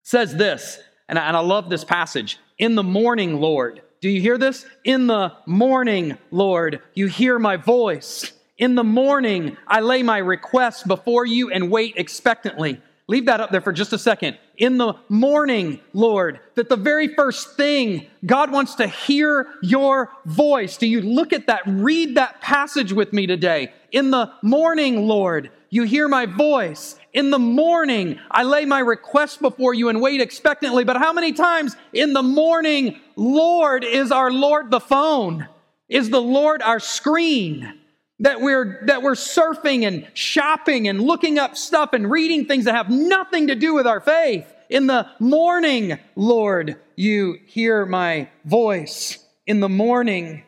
says 0.01 0.35
this, 0.35 0.79
and 1.07 1.19
I, 1.19 1.27
and 1.27 1.37
I 1.37 1.41
love 1.41 1.69
this 1.69 1.83
passage. 1.83 2.39
In 2.57 2.73
the 2.73 2.81
morning, 2.81 3.39
Lord, 3.39 3.83
do 4.01 4.09
you 4.09 4.19
hear 4.19 4.39
this? 4.39 4.65
In 4.83 5.05
the 5.05 5.31
morning, 5.45 6.17
Lord, 6.31 6.81
you 6.95 7.05
hear 7.05 7.37
my 7.37 7.55
voice. 7.55 8.33
In 8.57 8.73
the 8.73 8.83
morning, 8.83 9.57
I 9.67 9.81
lay 9.81 10.01
my 10.01 10.17
request 10.17 10.87
before 10.87 11.27
you 11.27 11.51
and 11.51 11.69
wait 11.69 11.97
expectantly. 11.97 12.81
Leave 13.11 13.25
that 13.25 13.41
up 13.41 13.51
there 13.51 13.59
for 13.59 13.73
just 13.73 13.91
a 13.91 13.97
second. 13.97 14.37
In 14.55 14.77
the 14.77 14.93
morning, 15.09 15.81
Lord, 15.91 16.39
that 16.55 16.69
the 16.69 16.77
very 16.77 17.09
first 17.09 17.57
thing 17.57 18.07
God 18.25 18.53
wants 18.53 18.75
to 18.75 18.87
hear 18.87 19.49
your 19.61 20.09
voice. 20.23 20.77
Do 20.77 20.87
you 20.87 21.01
look 21.01 21.33
at 21.33 21.47
that? 21.47 21.63
Read 21.65 22.15
that 22.15 22.39
passage 22.39 22.93
with 22.93 23.11
me 23.11 23.27
today. 23.27 23.73
In 23.91 24.11
the 24.11 24.31
morning, 24.41 25.09
Lord, 25.09 25.51
you 25.69 25.83
hear 25.83 26.07
my 26.07 26.25
voice. 26.25 26.95
In 27.11 27.31
the 27.31 27.39
morning, 27.39 28.17
I 28.31 28.43
lay 28.43 28.63
my 28.63 28.79
request 28.79 29.41
before 29.41 29.73
you 29.73 29.89
and 29.89 29.99
wait 29.99 30.21
expectantly. 30.21 30.85
But 30.85 30.95
how 30.95 31.11
many 31.11 31.33
times 31.33 31.75
in 31.91 32.13
the 32.13 32.23
morning, 32.23 32.97
Lord, 33.17 33.83
is 33.83 34.13
our 34.13 34.31
Lord 34.31 34.71
the 34.71 34.79
phone? 34.79 35.49
Is 35.89 36.09
the 36.09 36.21
Lord 36.21 36.61
our 36.61 36.79
screen? 36.79 37.80
That 38.21 38.39
we're 38.39 38.79
that 38.85 39.01
we're 39.01 39.13
surfing 39.13 39.85
and 39.85 40.07
shopping 40.13 40.87
and 40.87 41.01
looking 41.01 41.37
up 41.37 41.57
stuff 41.57 41.93
and 41.93 42.09
reading 42.09 42.45
things 42.45 42.65
that 42.65 42.75
have 42.75 42.89
nothing 42.89 43.47
to 43.47 43.55
do 43.55 43.73
with 43.73 43.85
our 43.85 43.99
faith. 43.99 44.45
In 44.69 44.87
the 44.87 45.07
morning 45.19 45.99
lord 46.15 46.77
you 46.95 47.37
hear 47.45 47.85
my 47.85 48.29
voice. 48.45 49.17
In 49.45 49.59
the 49.59 49.69
morning 49.69 50.43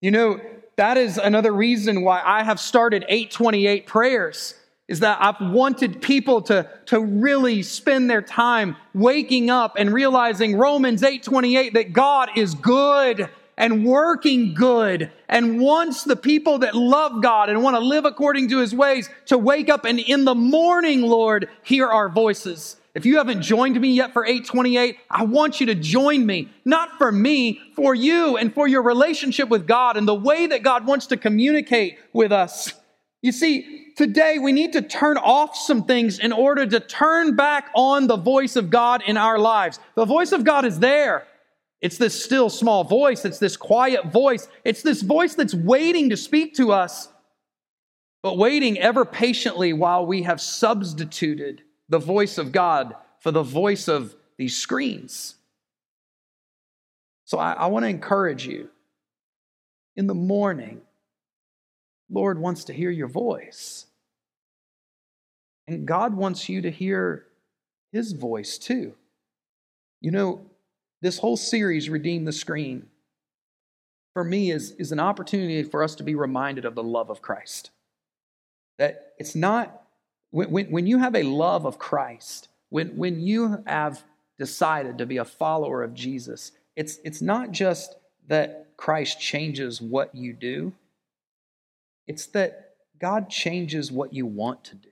you 0.00 0.10
know 0.10 0.40
that 0.76 0.98
is 0.98 1.16
another 1.18 1.52
reason 1.52 2.02
why 2.02 2.20
i 2.24 2.42
have 2.42 2.60
started 2.60 3.04
828 3.08 3.86
prayers 3.86 4.54
is 4.88 5.00
that 5.00 5.18
i've 5.20 5.52
wanted 5.52 6.02
people 6.02 6.42
to, 6.42 6.68
to 6.86 7.00
really 7.00 7.62
spend 7.62 8.10
their 8.10 8.22
time 8.22 8.76
waking 8.94 9.50
up 9.50 9.74
and 9.78 9.92
realizing 9.92 10.56
romans 10.56 11.02
828 11.02 11.74
that 11.74 11.92
god 11.92 12.30
is 12.36 12.54
good 12.54 13.28
and 13.56 13.84
working 13.84 14.54
good 14.54 15.10
and 15.28 15.60
wants 15.60 16.04
the 16.04 16.16
people 16.16 16.58
that 16.58 16.74
love 16.74 17.22
God 17.22 17.48
and 17.48 17.62
want 17.62 17.76
to 17.76 17.80
live 17.80 18.04
according 18.04 18.48
to 18.50 18.58
his 18.58 18.74
ways 18.74 19.08
to 19.26 19.38
wake 19.38 19.68
up 19.68 19.84
and 19.84 19.98
in 19.98 20.24
the 20.24 20.34
morning, 20.34 21.02
Lord, 21.02 21.48
hear 21.62 21.88
our 21.88 22.08
voices. 22.08 22.76
If 22.94 23.04
you 23.04 23.18
haven't 23.18 23.42
joined 23.42 23.78
me 23.78 23.90
yet 23.90 24.14
for 24.14 24.24
828, 24.24 24.96
I 25.10 25.24
want 25.24 25.60
you 25.60 25.66
to 25.66 25.74
join 25.74 26.24
me, 26.24 26.48
not 26.64 26.96
for 26.96 27.12
me, 27.12 27.60
for 27.74 27.94
you 27.94 28.38
and 28.38 28.54
for 28.54 28.66
your 28.66 28.82
relationship 28.82 29.50
with 29.50 29.66
God 29.66 29.98
and 29.98 30.08
the 30.08 30.14
way 30.14 30.46
that 30.46 30.62
God 30.62 30.86
wants 30.86 31.06
to 31.08 31.18
communicate 31.18 31.98
with 32.14 32.32
us. 32.32 32.72
You 33.20 33.32
see, 33.32 33.92
today 33.96 34.38
we 34.38 34.52
need 34.52 34.72
to 34.74 34.82
turn 34.82 35.18
off 35.18 35.56
some 35.56 35.84
things 35.84 36.18
in 36.18 36.32
order 36.32 36.66
to 36.66 36.80
turn 36.80 37.36
back 37.36 37.70
on 37.74 38.06
the 38.06 38.16
voice 38.16 38.56
of 38.56 38.70
God 38.70 39.02
in 39.06 39.16
our 39.18 39.38
lives. 39.38 39.78
The 39.94 40.04
voice 40.06 40.32
of 40.32 40.44
God 40.44 40.64
is 40.64 40.78
there. 40.78 41.26
It's 41.80 41.98
this 41.98 42.22
still 42.22 42.48
small 42.48 42.84
voice, 42.84 43.24
it's 43.24 43.38
this 43.38 43.56
quiet 43.56 44.06
voice, 44.06 44.48
it's 44.64 44.82
this 44.82 45.02
voice 45.02 45.34
that's 45.34 45.54
waiting 45.54 46.10
to 46.10 46.16
speak 46.16 46.54
to 46.54 46.72
us, 46.72 47.08
but 48.22 48.38
waiting 48.38 48.78
ever 48.78 49.04
patiently 49.04 49.72
while 49.72 50.06
we 50.06 50.22
have 50.22 50.40
substituted 50.40 51.62
the 51.88 51.98
voice 51.98 52.38
of 52.38 52.50
God 52.50 52.94
for 53.20 53.30
the 53.30 53.42
voice 53.42 53.88
of 53.88 54.14
these 54.38 54.56
screens. 54.56 55.36
So 57.24 57.38
I, 57.38 57.52
I 57.52 57.66
want 57.66 57.84
to 57.84 57.88
encourage 57.88 58.46
you 58.46 58.70
in 59.96 60.06
the 60.06 60.14
morning, 60.14 60.82
Lord 62.10 62.38
wants 62.38 62.64
to 62.64 62.72
hear 62.72 62.90
your 62.90 63.08
voice. 63.08 63.86
And 65.66 65.86
God 65.86 66.14
wants 66.14 66.48
you 66.48 66.62
to 66.62 66.70
hear 66.70 67.26
his 67.92 68.12
voice 68.12 68.58
too. 68.58 68.94
You 70.00 70.10
know, 70.10 70.42
this 71.06 71.18
whole 71.20 71.36
series, 71.36 71.88
Redeem 71.88 72.24
the 72.24 72.32
Screen, 72.32 72.84
for 74.12 74.24
me 74.24 74.50
is, 74.50 74.72
is 74.72 74.90
an 74.90 74.98
opportunity 74.98 75.62
for 75.62 75.84
us 75.84 75.94
to 75.94 76.02
be 76.02 76.16
reminded 76.16 76.64
of 76.64 76.74
the 76.74 76.82
love 76.82 77.10
of 77.10 77.22
Christ. 77.22 77.70
That 78.78 79.12
it's 79.16 79.36
not, 79.36 79.84
when, 80.32 80.50
when, 80.50 80.86
you 80.88 80.98
have 80.98 81.14
a 81.14 81.22
love 81.22 81.64
of 81.64 81.78
Christ, 81.78 82.48
when, 82.70 82.96
when 82.96 83.20
you 83.20 83.62
have 83.68 84.02
decided 84.36 84.98
to 84.98 85.06
be 85.06 85.18
a 85.18 85.24
follower 85.24 85.84
of 85.84 85.94
Jesus, 85.94 86.50
it's, 86.74 86.98
it's 87.04 87.22
not 87.22 87.52
just 87.52 87.94
that 88.26 88.66
Christ 88.76 89.20
changes 89.20 89.80
what 89.80 90.12
you 90.12 90.32
do, 90.32 90.72
it's 92.08 92.26
that 92.26 92.70
God 92.98 93.30
changes 93.30 93.92
what 93.92 94.12
you 94.12 94.26
want 94.26 94.64
to 94.64 94.74
do. 94.74 94.88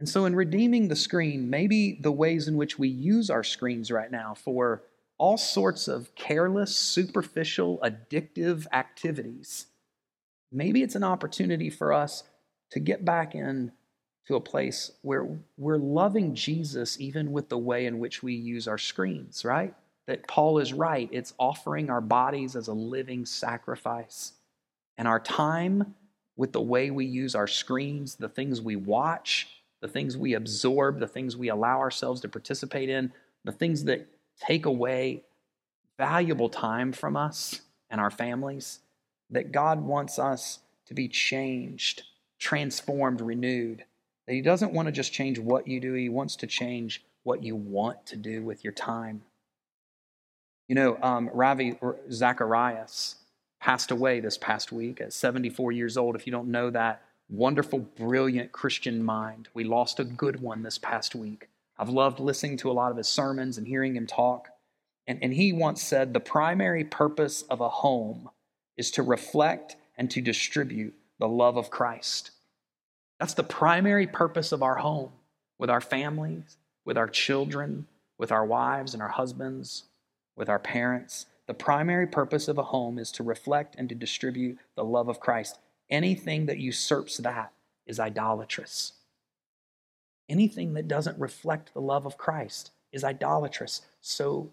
And 0.00 0.08
so, 0.08 0.26
in 0.26 0.36
redeeming 0.36 0.88
the 0.88 0.96
screen, 0.96 1.50
maybe 1.50 1.98
the 2.00 2.12
ways 2.12 2.46
in 2.46 2.56
which 2.56 2.78
we 2.78 2.88
use 2.88 3.30
our 3.30 3.42
screens 3.42 3.90
right 3.90 4.10
now 4.10 4.34
for 4.34 4.82
all 5.18 5.36
sorts 5.36 5.88
of 5.88 6.14
careless, 6.14 6.76
superficial, 6.76 7.78
addictive 7.82 8.66
activities, 8.72 9.66
maybe 10.52 10.82
it's 10.82 10.94
an 10.94 11.02
opportunity 11.02 11.68
for 11.68 11.92
us 11.92 12.22
to 12.70 12.78
get 12.78 13.04
back 13.04 13.34
in 13.34 13.72
to 14.28 14.36
a 14.36 14.40
place 14.40 14.92
where 15.02 15.26
we're 15.56 15.78
loving 15.78 16.34
Jesus 16.34 17.00
even 17.00 17.32
with 17.32 17.48
the 17.48 17.58
way 17.58 17.86
in 17.86 17.98
which 17.98 18.22
we 18.22 18.34
use 18.34 18.68
our 18.68 18.78
screens, 18.78 19.44
right? 19.44 19.74
That 20.06 20.28
Paul 20.28 20.58
is 20.58 20.72
right. 20.72 21.08
It's 21.10 21.34
offering 21.38 21.90
our 21.90 22.00
bodies 22.00 22.54
as 22.54 22.68
a 22.68 22.72
living 22.72 23.26
sacrifice. 23.26 24.32
And 24.96 25.08
our 25.08 25.18
time 25.18 25.94
with 26.36 26.52
the 26.52 26.60
way 26.60 26.90
we 26.90 27.06
use 27.06 27.34
our 27.34 27.46
screens, 27.46 28.16
the 28.16 28.28
things 28.28 28.60
we 28.60 28.76
watch, 28.76 29.48
the 29.80 29.88
things 29.88 30.16
we 30.16 30.34
absorb, 30.34 30.98
the 30.98 31.06
things 31.06 31.36
we 31.36 31.48
allow 31.48 31.78
ourselves 31.78 32.20
to 32.22 32.28
participate 32.28 32.88
in, 32.88 33.12
the 33.44 33.52
things 33.52 33.84
that 33.84 34.06
take 34.40 34.66
away 34.66 35.22
valuable 35.96 36.48
time 36.48 36.92
from 36.92 37.16
us 37.16 37.60
and 37.90 38.00
our 38.00 38.10
families, 38.10 38.80
that 39.30 39.52
God 39.52 39.82
wants 39.82 40.18
us 40.18 40.60
to 40.86 40.94
be 40.94 41.08
changed, 41.08 42.02
transformed, 42.38 43.20
renewed. 43.20 43.84
That 44.26 44.34
He 44.34 44.40
doesn't 44.40 44.72
want 44.72 44.86
to 44.86 44.92
just 44.92 45.12
change 45.12 45.38
what 45.38 45.68
you 45.68 45.80
do, 45.80 45.94
He 45.94 46.08
wants 46.08 46.36
to 46.36 46.46
change 46.46 47.04
what 47.22 47.42
you 47.42 47.56
want 47.56 48.06
to 48.06 48.16
do 48.16 48.42
with 48.42 48.64
your 48.64 48.72
time. 48.72 49.22
You 50.68 50.74
know, 50.74 50.98
um, 51.02 51.30
Ravi 51.32 51.78
Zacharias 52.10 53.16
passed 53.60 53.90
away 53.90 54.20
this 54.20 54.38
past 54.38 54.70
week 54.70 55.00
at 55.00 55.12
74 55.12 55.72
years 55.72 55.96
old. 55.96 56.14
If 56.14 56.26
you 56.26 56.30
don't 56.30 56.48
know 56.48 56.70
that, 56.70 57.02
wonderful, 57.28 57.80
brilliant 57.80 58.52
Christian 58.52 59.02
mind. 59.02 59.48
We 59.54 59.64
lost 59.64 60.00
a 60.00 60.04
good 60.04 60.40
one 60.40 60.62
this 60.62 60.78
past 60.78 61.14
week. 61.14 61.48
I've 61.78 61.88
loved 61.88 62.20
listening 62.20 62.56
to 62.58 62.70
a 62.70 62.72
lot 62.72 62.90
of 62.90 62.96
his 62.96 63.08
sermons 63.08 63.58
and 63.58 63.66
hearing 63.66 63.94
him 63.94 64.06
talk. 64.06 64.48
And, 65.06 65.18
and 65.22 65.32
he 65.32 65.52
once 65.52 65.82
said 65.82 66.12
the 66.12 66.20
primary 66.20 66.84
purpose 66.84 67.42
of 67.42 67.60
a 67.60 67.68
home 67.68 68.30
is 68.76 68.90
to 68.92 69.02
reflect 69.02 69.76
and 69.96 70.10
to 70.10 70.20
distribute 70.20 70.94
the 71.18 71.28
love 71.28 71.56
of 71.56 71.70
Christ. 71.70 72.30
That's 73.18 73.34
the 73.34 73.42
primary 73.42 74.06
purpose 74.06 74.52
of 74.52 74.62
our 74.62 74.76
home 74.76 75.10
with 75.58 75.70
our 75.70 75.80
families, 75.80 76.56
with 76.84 76.96
our 76.96 77.08
children, 77.08 77.86
with 78.16 78.30
our 78.30 78.44
wives 78.44 78.94
and 78.94 79.02
our 79.02 79.08
husbands, 79.08 79.84
with 80.36 80.48
our 80.48 80.58
parents. 80.58 81.26
The 81.46 81.54
primary 81.54 82.06
purpose 82.06 82.46
of 82.46 82.58
a 82.58 82.62
home 82.62 82.98
is 82.98 83.10
to 83.12 83.22
reflect 83.22 83.74
and 83.76 83.88
to 83.88 83.94
distribute 83.94 84.58
the 84.76 84.84
love 84.84 85.08
of 85.08 85.20
Christ. 85.20 85.58
Anything 85.90 86.46
that 86.46 86.58
usurps 86.58 87.18
that 87.18 87.52
is 87.86 87.98
idolatrous. 87.98 88.92
Anything 90.28 90.74
that 90.74 90.86
doesn't 90.86 91.18
reflect 91.18 91.72
the 91.72 91.80
love 91.80 92.04
of 92.04 92.18
Christ 92.18 92.70
is 92.92 93.02
idolatrous. 93.02 93.82
So 94.02 94.50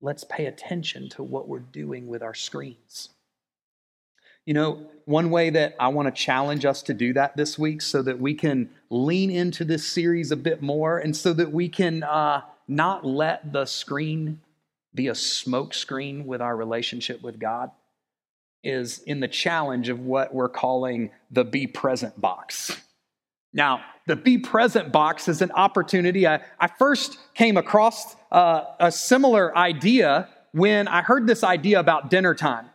let's 0.00 0.24
pay 0.24 0.46
attention 0.46 1.08
to 1.10 1.22
what 1.22 1.48
we're 1.48 1.58
doing 1.58 2.06
with 2.06 2.22
our 2.22 2.34
screens. 2.34 3.10
You 4.46 4.54
know, 4.54 4.86
one 5.04 5.30
way 5.30 5.50
that 5.50 5.74
I 5.78 5.88
want 5.88 6.06
to 6.06 6.22
challenge 6.22 6.64
us 6.64 6.82
to 6.82 6.94
do 6.94 7.12
that 7.14 7.36
this 7.36 7.58
week 7.58 7.82
so 7.82 8.00
that 8.02 8.18
we 8.18 8.32
can 8.32 8.70
lean 8.88 9.30
into 9.30 9.64
this 9.64 9.86
series 9.86 10.30
a 10.30 10.36
bit 10.36 10.62
more 10.62 10.98
and 10.98 11.14
so 11.14 11.32
that 11.34 11.52
we 11.52 11.68
can 11.68 12.02
uh, 12.04 12.42
not 12.66 13.04
let 13.04 13.52
the 13.52 13.66
screen 13.66 14.40
be 14.94 15.08
a 15.08 15.12
smokescreen 15.12 16.24
with 16.24 16.40
our 16.40 16.56
relationship 16.56 17.22
with 17.22 17.38
God 17.38 17.70
is 18.62 18.98
in 19.00 19.20
the 19.20 19.28
challenge 19.28 19.88
of 19.88 20.00
what 20.00 20.34
we're 20.34 20.48
calling 20.48 21.10
the 21.30 21.44
be 21.44 21.66
present 21.66 22.20
box. 22.20 22.80
Now, 23.52 23.80
the 24.06 24.16
be 24.16 24.38
present 24.38 24.92
box 24.92 25.28
is 25.28 25.42
an 25.42 25.50
opportunity. 25.52 26.26
I, 26.26 26.40
I 26.58 26.66
first 26.66 27.18
came 27.34 27.56
across 27.56 28.16
uh, 28.32 28.64
a 28.80 28.90
similar 28.90 29.56
idea 29.56 30.28
when 30.52 30.88
I 30.88 31.02
heard 31.02 31.26
this 31.26 31.44
idea 31.44 31.78
about 31.78 32.10
dinner 32.10 32.34
time. 32.34 32.66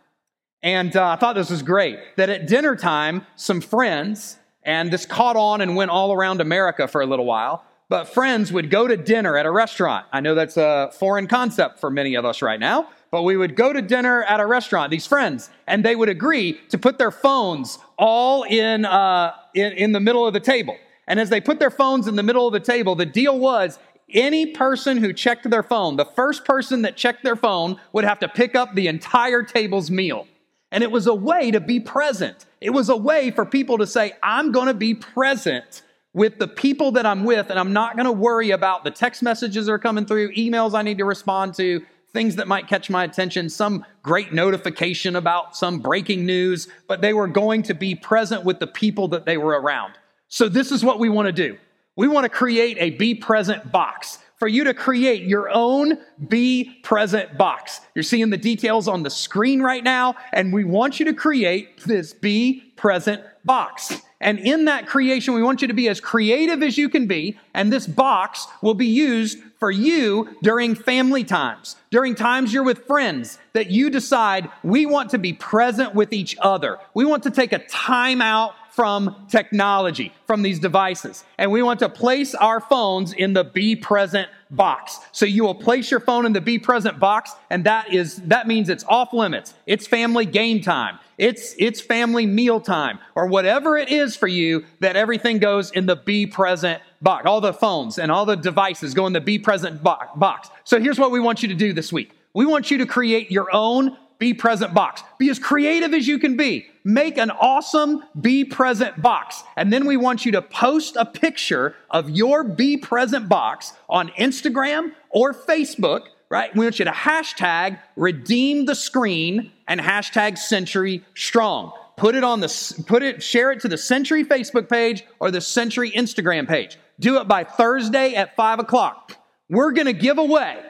And 0.62 0.96
uh, 0.96 1.10
I 1.10 1.16
thought 1.16 1.34
this 1.34 1.50
was 1.50 1.62
great 1.62 1.98
that 2.16 2.30
at 2.30 2.46
dinner 2.46 2.74
time, 2.74 3.26
some 3.36 3.60
friends, 3.60 4.38
and 4.62 4.90
this 4.90 5.04
caught 5.04 5.36
on 5.36 5.60
and 5.60 5.76
went 5.76 5.90
all 5.90 6.12
around 6.12 6.40
America 6.40 6.88
for 6.88 7.02
a 7.02 7.06
little 7.06 7.26
while, 7.26 7.64
but 7.88 8.08
friends 8.08 8.50
would 8.50 8.70
go 8.70 8.88
to 8.88 8.96
dinner 8.96 9.36
at 9.36 9.44
a 9.44 9.50
restaurant. 9.50 10.06
I 10.12 10.20
know 10.20 10.34
that's 10.34 10.56
a 10.56 10.90
foreign 10.98 11.26
concept 11.26 11.80
for 11.80 11.90
many 11.90 12.14
of 12.14 12.24
us 12.24 12.40
right 12.40 12.58
now, 12.58 12.88
but 13.14 13.22
we 13.22 13.36
would 13.36 13.54
go 13.54 13.72
to 13.72 13.80
dinner 13.80 14.24
at 14.24 14.40
a 14.40 14.46
restaurant, 14.46 14.90
these 14.90 15.06
friends, 15.06 15.48
and 15.68 15.84
they 15.84 15.94
would 15.94 16.08
agree 16.08 16.58
to 16.68 16.76
put 16.76 16.98
their 16.98 17.12
phones 17.12 17.78
all 17.96 18.42
in, 18.42 18.84
uh, 18.84 19.32
in, 19.54 19.70
in 19.74 19.92
the 19.92 20.00
middle 20.00 20.26
of 20.26 20.34
the 20.34 20.40
table. 20.40 20.76
And 21.06 21.20
as 21.20 21.30
they 21.30 21.40
put 21.40 21.60
their 21.60 21.70
phones 21.70 22.08
in 22.08 22.16
the 22.16 22.24
middle 22.24 22.44
of 22.48 22.52
the 22.52 22.58
table, 22.58 22.96
the 22.96 23.06
deal 23.06 23.38
was 23.38 23.78
any 24.12 24.46
person 24.46 24.96
who 24.96 25.12
checked 25.12 25.48
their 25.48 25.62
phone, 25.62 25.94
the 25.94 26.04
first 26.04 26.44
person 26.44 26.82
that 26.82 26.96
checked 26.96 27.22
their 27.22 27.36
phone 27.36 27.78
would 27.92 28.02
have 28.02 28.18
to 28.18 28.26
pick 28.26 28.56
up 28.56 28.74
the 28.74 28.88
entire 28.88 29.44
table's 29.44 29.92
meal. 29.92 30.26
And 30.72 30.82
it 30.82 30.90
was 30.90 31.06
a 31.06 31.14
way 31.14 31.52
to 31.52 31.60
be 31.60 31.78
present. 31.78 32.46
It 32.60 32.70
was 32.70 32.88
a 32.88 32.96
way 32.96 33.30
for 33.30 33.46
people 33.46 33.78
to 33.78 33.86
say, 33.86 34.14
I'm 34.24 34.50
going 34.50 34.66
to 34.66 34.74
be 34.74 34.92
present 34.92 35.82
with 36.14 36.40
the 36.40 36.48
people 36.48 36.90
that 36.92 37.06
I'm 37.06 37.22
with, 37.22 37.50
and 37.50 37.60
I'm 37.60 37.72
not 37.72 37.94
going 37.94 38.06
to 38.06 38.12
worry 38.12 38.50
about 38.50 38.82
the 38.82 38.90
text 38.90 39.22
messages 39.22 39.66
that 39.66 39.72
are 39.72 39.78
coming 39.78 40.04
through, 40.04 40.34
emails 40.34 40.74
I 40.74 40.82
need 40.82 40.98
to 40.98 41.04
respond 41.04 41.54
to, 41.54 41.84
things 42.14 42.36
that 42.36 42.48
might 42.48 42.66
catch 42.66 42.88
my 42.88 43.04
attention, 43.04 43.50
some 43.50 43.84
great 44.02 44.32
notification 44.32 45.16
about 45.16 45.54
some 45.54 45.80
breaking 45.80 46.24
news, 46.24 46.68
but 46.88 47.02
they 47.02 47.12
were 47.12 47.28
going 47.28 47.62
to 47.64 47.74
be 47.74 47.94
present 47.94 48.44
with 48.44 48.60
the 48.60 48.66
people 48.66 49.08
that 49.08 49.26
they 49.26 49.36
were 49.36 49.60
around. 49.60 49.98
So, 50.28 50.48
this 50.48 50.72
is 50.72 50.82
what 50.82 50.98
we 50.98 51.10
want 51.10 51.26
to 51.26 51.32
do. 51.32 51.58
We 51.96 52.08
want 52.08 52.24
to 52.24 52.30
create 52.30 52.78
a 52.80 52.90
be 52.90 53.14
present 53.14 53.70
box 53.70 54.20
for 54.38 54.48
you 54.48 54.64
to 54.64 54.74
create 54.74 55.22
your 55.22 55.48
own 55.50 55.98
be 56.28 56.80
present 56.82 57.36
box. 57.36 57.80
You're 57.94 58.02
seeing 58.02 58.30
the 58.30 58.36
details 58.36 58.88
on 58.88 59.02
the 59.02 59.10
screen 59.10 59.60
right 59.62 59.84
now, 59.84 60.14
and 60.32 60.52
we 60.52 60.64
want 60.64 60.98
you 60.98 61.06
to 61.06 61.14
create 61.14 61.80
this 61.84 62.12
be 62.12 62.72
present 62.76 63.22
box. 63.44 64.00
And 64.24 64.40
in 64.40 64.64
that 64.64 64.86
creation, 64.86 65.34
we 65.34 65.42
want 65.42 65.60
you 65.60 65.68
to 65.68 65.74
be 65.74 65.88
as 65.88 66.00
creative 66.00 66.62
as 66.62 66.78
you 66.78 66.88
can 66.88 67.06
be. 67.06 67.38
And 67.52 67.70
this 67.70 67.86
box 67.86 68.46
will 68.62 68.74
be 68.74 68.86
used 68.86 69.38
for 69.60 69.70
you 69.70 70.34
during 70.42 70.74
family 70.74 71.24
times, 71.24 71.76
during 71.90 72.14
times 72.14 72.52
you're 72.52 72.64
with 72.64 72.86
friends, 72.86 73.38
that 73.52 73.70
you 73.70 73.90
decide 73.90 74.50
we 74.62 74.86
want 74.86 75.10
to 75.10 75.18
be 75.18 75.34
present 75.34 75.94
with 75.94 76.12
each 76.12 76.36
other. 76.40 76.78
We 76.94 77.04
want 77.04 77.22
to 77.24 77.30
take 77.30 77.52
a 77.52 77.60
time 77.66 78.20
out 78.20 78.54
from 78.70 79.26
technology, 79.28 80.12
from 80.26 80.42
these 80.42 80.58
devices. 80.58 81.22
And 81.38 81.52
we 81.52 81.62
want 81.62 81.78
to 81.80 81.88
place 81.88 82.34
our 82.34 82.60
phones 82.60 83.12
in 83.12 83.32
the 83.32 83.44
be 83.44 83.76
present 83.76 84.28
box. 84.50 84.98
So 85.12 85.26
you 85.26 85.44
will 85.44 85.54
place 85.54 85.90
your 85.90 86.00
phone 86.00 86.26
in 86.26 86.32
the 86.32 86.40
be 86.40 86.58
present 86.58 86.98
box, 86.98 87.32
and 87.50 87.64
that 87.64 87.92
is 87.92 88.16
that 88.22 88.48
means 88.48 88.68
it's 88.68 88.84
off 88.88 89.12
limits. 89.12 89.54
It's 89.66 89.86
family 89.86 90.26
game 90.26 90.60
time. 90.60 90.98
It's 91.18 91.54
it's 91.58 91.80
family 91.80 92.26
meal 92.26 92.60
time, 92.60 92.98
or 93.14 93.26
whatever 93.26 93.76
it 93.76 93.90
is 93.90 94.16
for 94.16 94.26
you, 94.26 94.64
that 94.80 94.96
everything 94.96 95.38
goes 95.38 95.70
in 95.70 95.86
the 95.86 95.96
be 95.96 96.26
present 96.26 96.82
box. 97.00 97.26
All 97.26 97.40
the 97.40 97.52
phones 97.52 97.98
and 97.98 98.10
all 98.10 98.26
the 98.26 98.36
devices 98.36 98.94
go 98.94 99.06
in 99.06 99.12
the 99.12 99.20
be 99.20 99.38
present 99.38 99.82
box. 99.82 100.50
So 100.64 100.80
here's 100.80 100.98
what 100.98 101.10
we 101.10 101.20
want 101.20 101.42
you 101.42 101.48
to 101.48 101.54
do 101.54 101.72
this 101.72 101.92
week. 101.92 102.12
We 102.32 102.46
want 102.46 102.70
you 102.70 102.78
to 102.78 102.86
create 102.86 103.30
your 103.30 103.54
own 103.54 103.96
be 104.18 104.32
present 104.32 104.72
box. 104.72 105.02
Be 105.18 105.28
as 105.28 105.38
creative 105.38 105.92
as 105.92 106.06
you 106.06 106.18
can 106.18 106.36
be. 106.36 106.66
Make 106.84 107.18
an 107.18 107.30
awesome 107.30 108.04
be 108.20 108.44
present 108.44 109.00
box. 109.00 109.42
And 109.56 109.72
then 109.72 109.86
we 109.86 109.96
want 109.96 110.24
you 110.24 110.32
to 110.32 110.42
post 110.42 110.96
a 110.96 111.04
picture 111.04 111.74
of 111.90 112.10
your 112.10 112.44
be 112.44 112.76
present 112.76 113.28
box 113.28 113.72
on 113.88 114.08
Instagram 114.10 114.92
or 115.10 115.34
Facebook, 115.34 116.02
right? 116.34 116.54
We 116.56 116.64
want 116.64 116.80
you 116.80 116.84
to 116.84 116.90
hashtag 116.90 117.78
redeem 117.94 118.64
the 118.64 118.74
screen 118.74 119.52
and 119.68 119.80
hashtag 119.80 120.36
century 120.36 121.04
strong. 121.14 121.72
Put 121.96 122.16
it 122.16 122.24
on 122.24 122.40
the, 122.40 122.84
put 122.88 123.04
it, 123.04 123.22
share 123.22 123.52
it 123.52 123.60
to 123.60 123.68
the 123.68 123.78
Century 123.78 124.24
Facebook 124.24 124.68
page 124.68 125.04
or 125.20 125.30
the 125.30 125.40
Century 125.40 125.92
Instagram 125.92 126.48
page. 126.48 126.76
do 126.98 127.18
it 127.18 127.28
by 127.28 127.44
Thursday 127.44 128.14
at 128.14 128.34
5 128.34 128.58
o'clock. 128.58 129.16
We're 129.48 129.70
going 129.70 129.86
to 129.86 129.92
give 129.92 130.18
away 130.18 130.60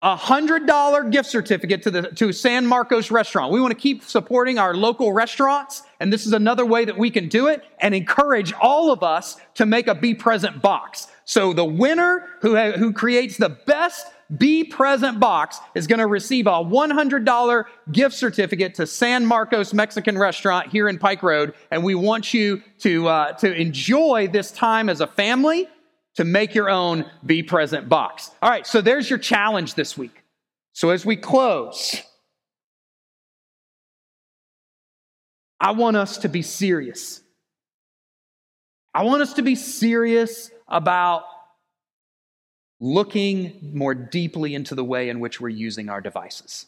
a 0.00 0.16
$100 0.16 1.10
gift 1.10 1.28
certificate 1.28 1.82
to, 1.82 1.90
the, 1.90 2.02
to 2.02 2.32
San 2.32 2.64
Marcos 2.64 3.10
restaurant. 3.10 3.52
We 3.52 3.60
want 3.60 3.72
to 3.72 3.80
keep 3.80 4.04
supporting 4.04 4.58
our 4.58 4.74
local 4.74 5.12
restaurants, 5.12 5.82
and 5.98 6.12
this 6.12 6.24
is 6.24 6.32
another 6.32 6.64
way 6.64 6.84
that 6.84 6.96
we 6.96 7.10
can 7.10 7.28
do 7.28 7.48
it 7.48 7.64
and 7.80 7.96
encourage 7.96 8.52
all 8.52 8.92
of 8.92 9.02
us 9.02 9.38
to 9.54 9.66
make 9.66 9.88
a 9.88 9.94
Be 9.96 10.14
Present 10.14 10.62
box. 10.62 11.08
So 11.24 11.52
the 11.52 11.64
winner 11.64 12.28
who, 12.42 12.56
who 12.72 12.92
creates 12.92 13.36
the 13.36 13.48
best 13.48 14.06
Be 14.36 14.64
Present 14.64 15.20
box 15.20 15.58
is 15.74 15.86
going 15.86 15.98
to 15.98 16.06
receive 16.06 16.46
a 16.46 16.50
$100 16.50 17.64
gift 17.90 18.14
certificate 18.14 18.74
to 18.76 18.86
San 18.86 19.26
Marcos 19.26 19.74
Mexican 19.74 20.16
restaurant 20.16 20.68
here 20.68 20.88
in 20.88 20.98
Pike 20.98 21.22
Road, 21.22 21.54
and 21.70 21.84
we 21.84 21.94
want 21.94 22.32
you 22.32 22.62
to, 22.78 23.08
uh, 23.08 23.32
to 23.34 23.52
enjoy 23.54 24.28
this 24.32 24.50
time 24.50 24.88
as 24.88 25.00
a 25.00 25.06
family 25.06 25.68
to 26.14 26.24
make 26.24 26.54
your 26.54 26.70
own 26.70 27.04
Be 27.24 27.42
Present 27.42 27.88
box. 27.88 28.30
All 28.40 28.48
right, 28.48 28.66
so 28.66 28.80
there's 28.80 29.10
your 29.10 29.18
challenge 29.18 29.74
this 29.74 29.98
week. 29.98 30.22
So 30.72 30.90
as 30.90 31.04
we 31.04 31.16
close, 31.16 32.00
I 35.60 35.72
want 35.72 35.96
us 35.96 36.18
to 36.18 36.28
be 36.28 36.42
serious. 36.42 37.20
I 38.94 39.04
want 39.04 39.22
us 39.22 39.34
to 39.34 39.42
be 39.42 39.54
serious 39.54 40.50
about 40.68 41.24
looking 42.82 43.70
more 43.72 43.94
deeply 43.94 44.56
into 44.56 44.74
the 44.74 44.82
way 44.82 45.08
in 45.08 45.20
which 45.20 45.40
we're 45.40 45.48
using 45.48 45.88
our 45.88 46.00
devices. 46.00 46.66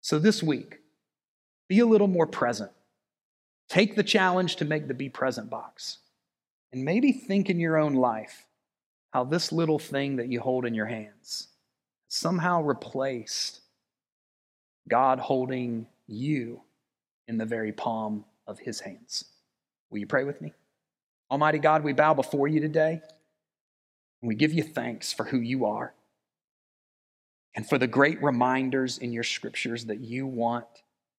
So 0.00 0.18
this 0.18 0.42
week, 0.42 0.78
be 1.68 1.78
a 1.78 1.86
little 1.86 2.06
more 2.06 2.26
present. 2.26 2.70
Take 3.68 3.96
the 3.96 4.02
challenge 4.02 4.56
to 4.56 4.64
make 4.64 4.88
the 4.88 4.94
Be 4.94 5.10
Present 5.10 5.50
box. 5.50 5.98
And 6.72 6.86
maybe 6.86 7.12
think 7.12 7.50
in 7.50 7.60
your 7.60 7.76
own 7.76 7.92
life 7.92 8.46
how 9.10 9.24
this 9.24 9.52
little 9.52 9.78
thing 9.78 10.16
that 10.16 10.28
you 10.28 10.40
hold 10.40 10.64
in 10.64 10.72
your 10.72 10.86
hands 10.86 11.48
somehow 12.08 12.62
replaced 12.62 13.60
God 14.88 15.18
holding 15.18 15.86
you 16.06 16.62
in 17.28 17.36
the 17.36 17.44
very 17.44 17.72
palm 17.72 18.24
of 18.46 18.58
his 18.58 18.80
hands. 18.80 19.26
Will 19.90 19.98
you 19.98 20.06
pray 20.06 20.24
with 20.24 20.40
me? 20.40 20.54
Almighty 21.30 21.58
God, 21.58 21.84
we 21.84 21.92
bow 21.92 22.14
before 22.14 22.48
you 22.48 22.60
today 22.60 23.02
we 24.22 24.34
give 24.34 24.52
you 24.52 24.62
thanks 24.62 25.12
for 25.12 25.24
who 25.24 25.38
you 25.38 25.64
are 25.64 25.94
and 27.54 27.68
for 27.68 27.78
the 27.78 27.86
great 27.86 28.22
reminders 28.22 28.98
in 28.98 29.12
your 29.12 29.24
scriptures 29.24 29.86
that 29.86 30.00
you 30.00 30.26
want 30.26 30.66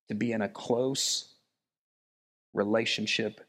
to 0.07 0.13
be 0.13 0.31
in 0.31 0.41
a 0.41 0.49
close 0.49 1.33
relationship 2.53 3.41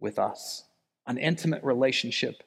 with 0.00 0.18
us 0.18 0.64
an 1.06 1.18
intimate 1.18 1.62
relationship. 1.64 2.42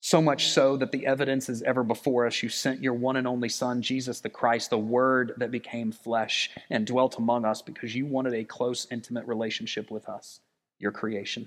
So 0.00 0.20
much 0.20 0.48
so 0.48 0.76
that 0.78 0.90
the 0.90 1.06
evidence 1.06 1.48
is 1.48 1.62
ever 1.62 1.84
before 1.84 2.26
us. 2.26 2.42
You 2.42 2.48
sent 2.48 2.82
your 2.82 2.94
one 2.94 3.16
and 3.16 3.26
only 3.26 3.48
Son, 3.48 3.82
Jesus 3.82 4.20
the 4.20 4.30
Christ, 4.30 4.70
the 4.70 4.78
Word 4.78 5.34
that 5.36 5.52
became 5.52 5.92
flesh 5.92 6.50
and 6.70 6.86
dwelt 6.86 7.18
among 7.18 7.44
us 7.44 7.62
because 7.62 7.94
you 7.94 8.06
wanted 8.06 8.34
a 8.34 8.44
close, 8.44 8.86
intimate 8.90 9.26
relationship 9.26 9.90
with 9.90 10.08
us, 10.08 10.40
your 10.78 10.90
creation. 10.90 11.46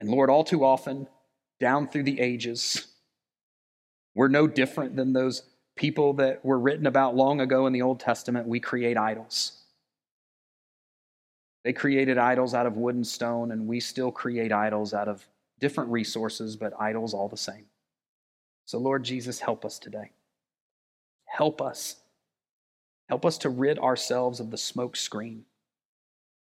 And 0.00 0.10
Lord, 0.10 0.28
all 0.28 0.44
too 0.44 0.64
often, 0.64 1.08
down 1.60 1.88
through 1.88 2.02
the 2.02 2.20
ages, 2.20 2.88
we're 4.14 4.28
no 4.28 4.46
different 4.46 4.96
than 4.96 5.12
those 5.12 5.42
people 5.76 6.12
that 6.14 6.44
were 6.44 6.58
written 6.58 6.86
about 6.86 7.16
long 7.16 7.40
ago 7.40 7.66
in 7.66 7.72
the 7.72 7.82
Old 7.82 8.00
Testament. 8.00 8.46
We 8.46 8.60
create 8.60 8.96
idols. 8.96 9.60
They 11.64 11.72
created 11.72 12.18
idols 12.18 12.54
out 12.54 12.66
of 12.66 12.76
wood 12.76 12.94
and 12.94 13.06
stone, 13.06 13.50
and 13.50 13.66
we 13.66 13.80
still 13.80 14.12
create 14.12 14.52
idols 14.52 14.94
out 14.94 15.08
of 15.08 15.26
different 15.58 15.90
resources, 15.90 16.56
but 16.56 16.78
idols 16.78 17.14
all 17.14 17.28
the 17.28 17.36
same. 17.36 17.64
So, 18.66 18.78
Lord 18.78 19.02
Jesus, 19.02 19.40
help 19.40 19.64
us 19.64 19.78
today. 19.78 20.10
Help 21.24 21.60
us. 21.60 21.96
Help 23.08 23.24
us 23.26 23.38
to 23.38 23.48
rid 23.48 23.78
ourselves 23.78 24.40
of 24.40 24.50
the 24.50 24.58
smoke 24.58 24.96
screen 24.96 25.44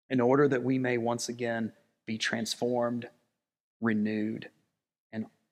in 0.09 0.21
order 0.21 0.47
that 0.47 0.63
we 0.63 0.79
may 0.79 0.97
once 0.97 1.29
again 1.29 1.71
be 2.05 2.17
transformed, 2.17 3.09
renewed, 3.81 4.49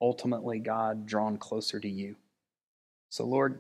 ultimately, 0.02 0.60
God, 0.60 1.06
drawn 1.06 1.38
closer 1.38 1.80
to 1.80 1.90
you. 1.90 2.16
So, 3.10 3.26
Lord, 3.26 3.60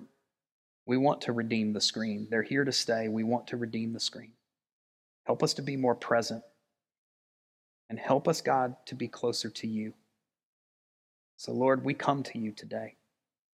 we 0.86 0.98
want 0.98 1.21
to 1.21 1.32
redeem 1.32 1.74
the 1.74 1.82
screen. 1.82 2.28
They're 2.30 2.43
here 2.43 2.63
to 2.63 2.71
stay. 2.71 3.08
We 3.08 3.24
want 3.24 3.48
to 3.48 3.58
redeem 3.58 3.93
the 3.93 4.00
screen. 4.00 4.32
Help 5.26 5.41
us 5.41 5.54
to 5.56 5.62
be 5.62 5.76
more 5.76 5.95
present. 5.95 6.43
And 7.89 8.00
help 8.00 8.28
us, 8.28 8.41
God, 8.41 8.76
to 8.88 8.95
be 8.95 9.08
closer 9.08 9.50
to 9.50 9.67
you. 9.67 9.93
So, 11.38 11.52
Lord, 11.52 11.84
we 11.84 11.93
come 11.93 12.24
to 12.24 12.39
you 12.39 12.52
today, 12.52 12.95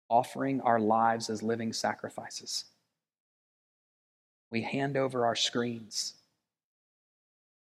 offering 0.10 0.62
our 0.62 0.80
lives 0.80 1.30
as 1.30 1.42
living 1.42 1.74
sacrifices. 1.74 2.66
We 4.52 4.62
hand 4.62 4.98
over 4.98 5.26
our 5.26 5.36
screens, 5.36 6.16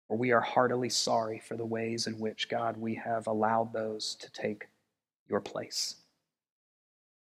for 0.06 0.16
we 0.16 0.30
are 0.32 0.40
heartily 0.40 0.88
sorry 0.88 1.40
for 1.40 1.56
the 1.56 1.66
ways 1.66 2.06
in 2.06 2.18
which, 2.18 2.48
God, 2.48 2.76
we 2.76 2.94
have 2.94 3.26
allowed 3.26 3.72
those 3.72 4.14
to 4.16 4.30
take 4.30 4.68
your 5.28 5.40
place. 5.40 5.96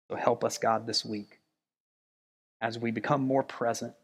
So 0.08 0.16
help 0.16 0.44
us, 0.44 0.58
God, 0.58 0.86
this 0.86 1.04
week 1.04 1.40
as 2.60 2.78
we 2.78 2.90
become 2.90 3.22
more 3.22 3.42
present 3.42 3.94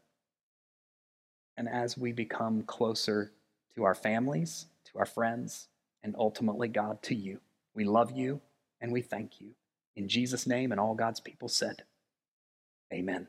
and 1.55 1.67
as 1.69 1.97
we 1.97 2.11
become 2.11 2.63
closer 2.63 3.31
to 3.75 3.83
our 3.83 3.95
families, 3.95 4.65
to 4.91 4.99
our 4.99 5.05
friends, 5.05 5.67
and 6.03 6.15
ultimately, 6.17 6.67
God, 6.67 7.01
to 7.03 7.15
you. 7.15 7.39
We 7.73 7.83
love 7.83 8.11
you 8.11 8.41
and 8.81 8.91
we 8.91 9.01
thank 9.01 9.39
you. 9.39 9.55
In 9.95 10.07
Jesus' 10.07 10.47
name, 10.47 10.71
and 10.71 10.79
all 10.79 10.95
God's 10.95 11.19
people 11.19 11.49
said, 11.49 11.83
Amen. 12.93 13.27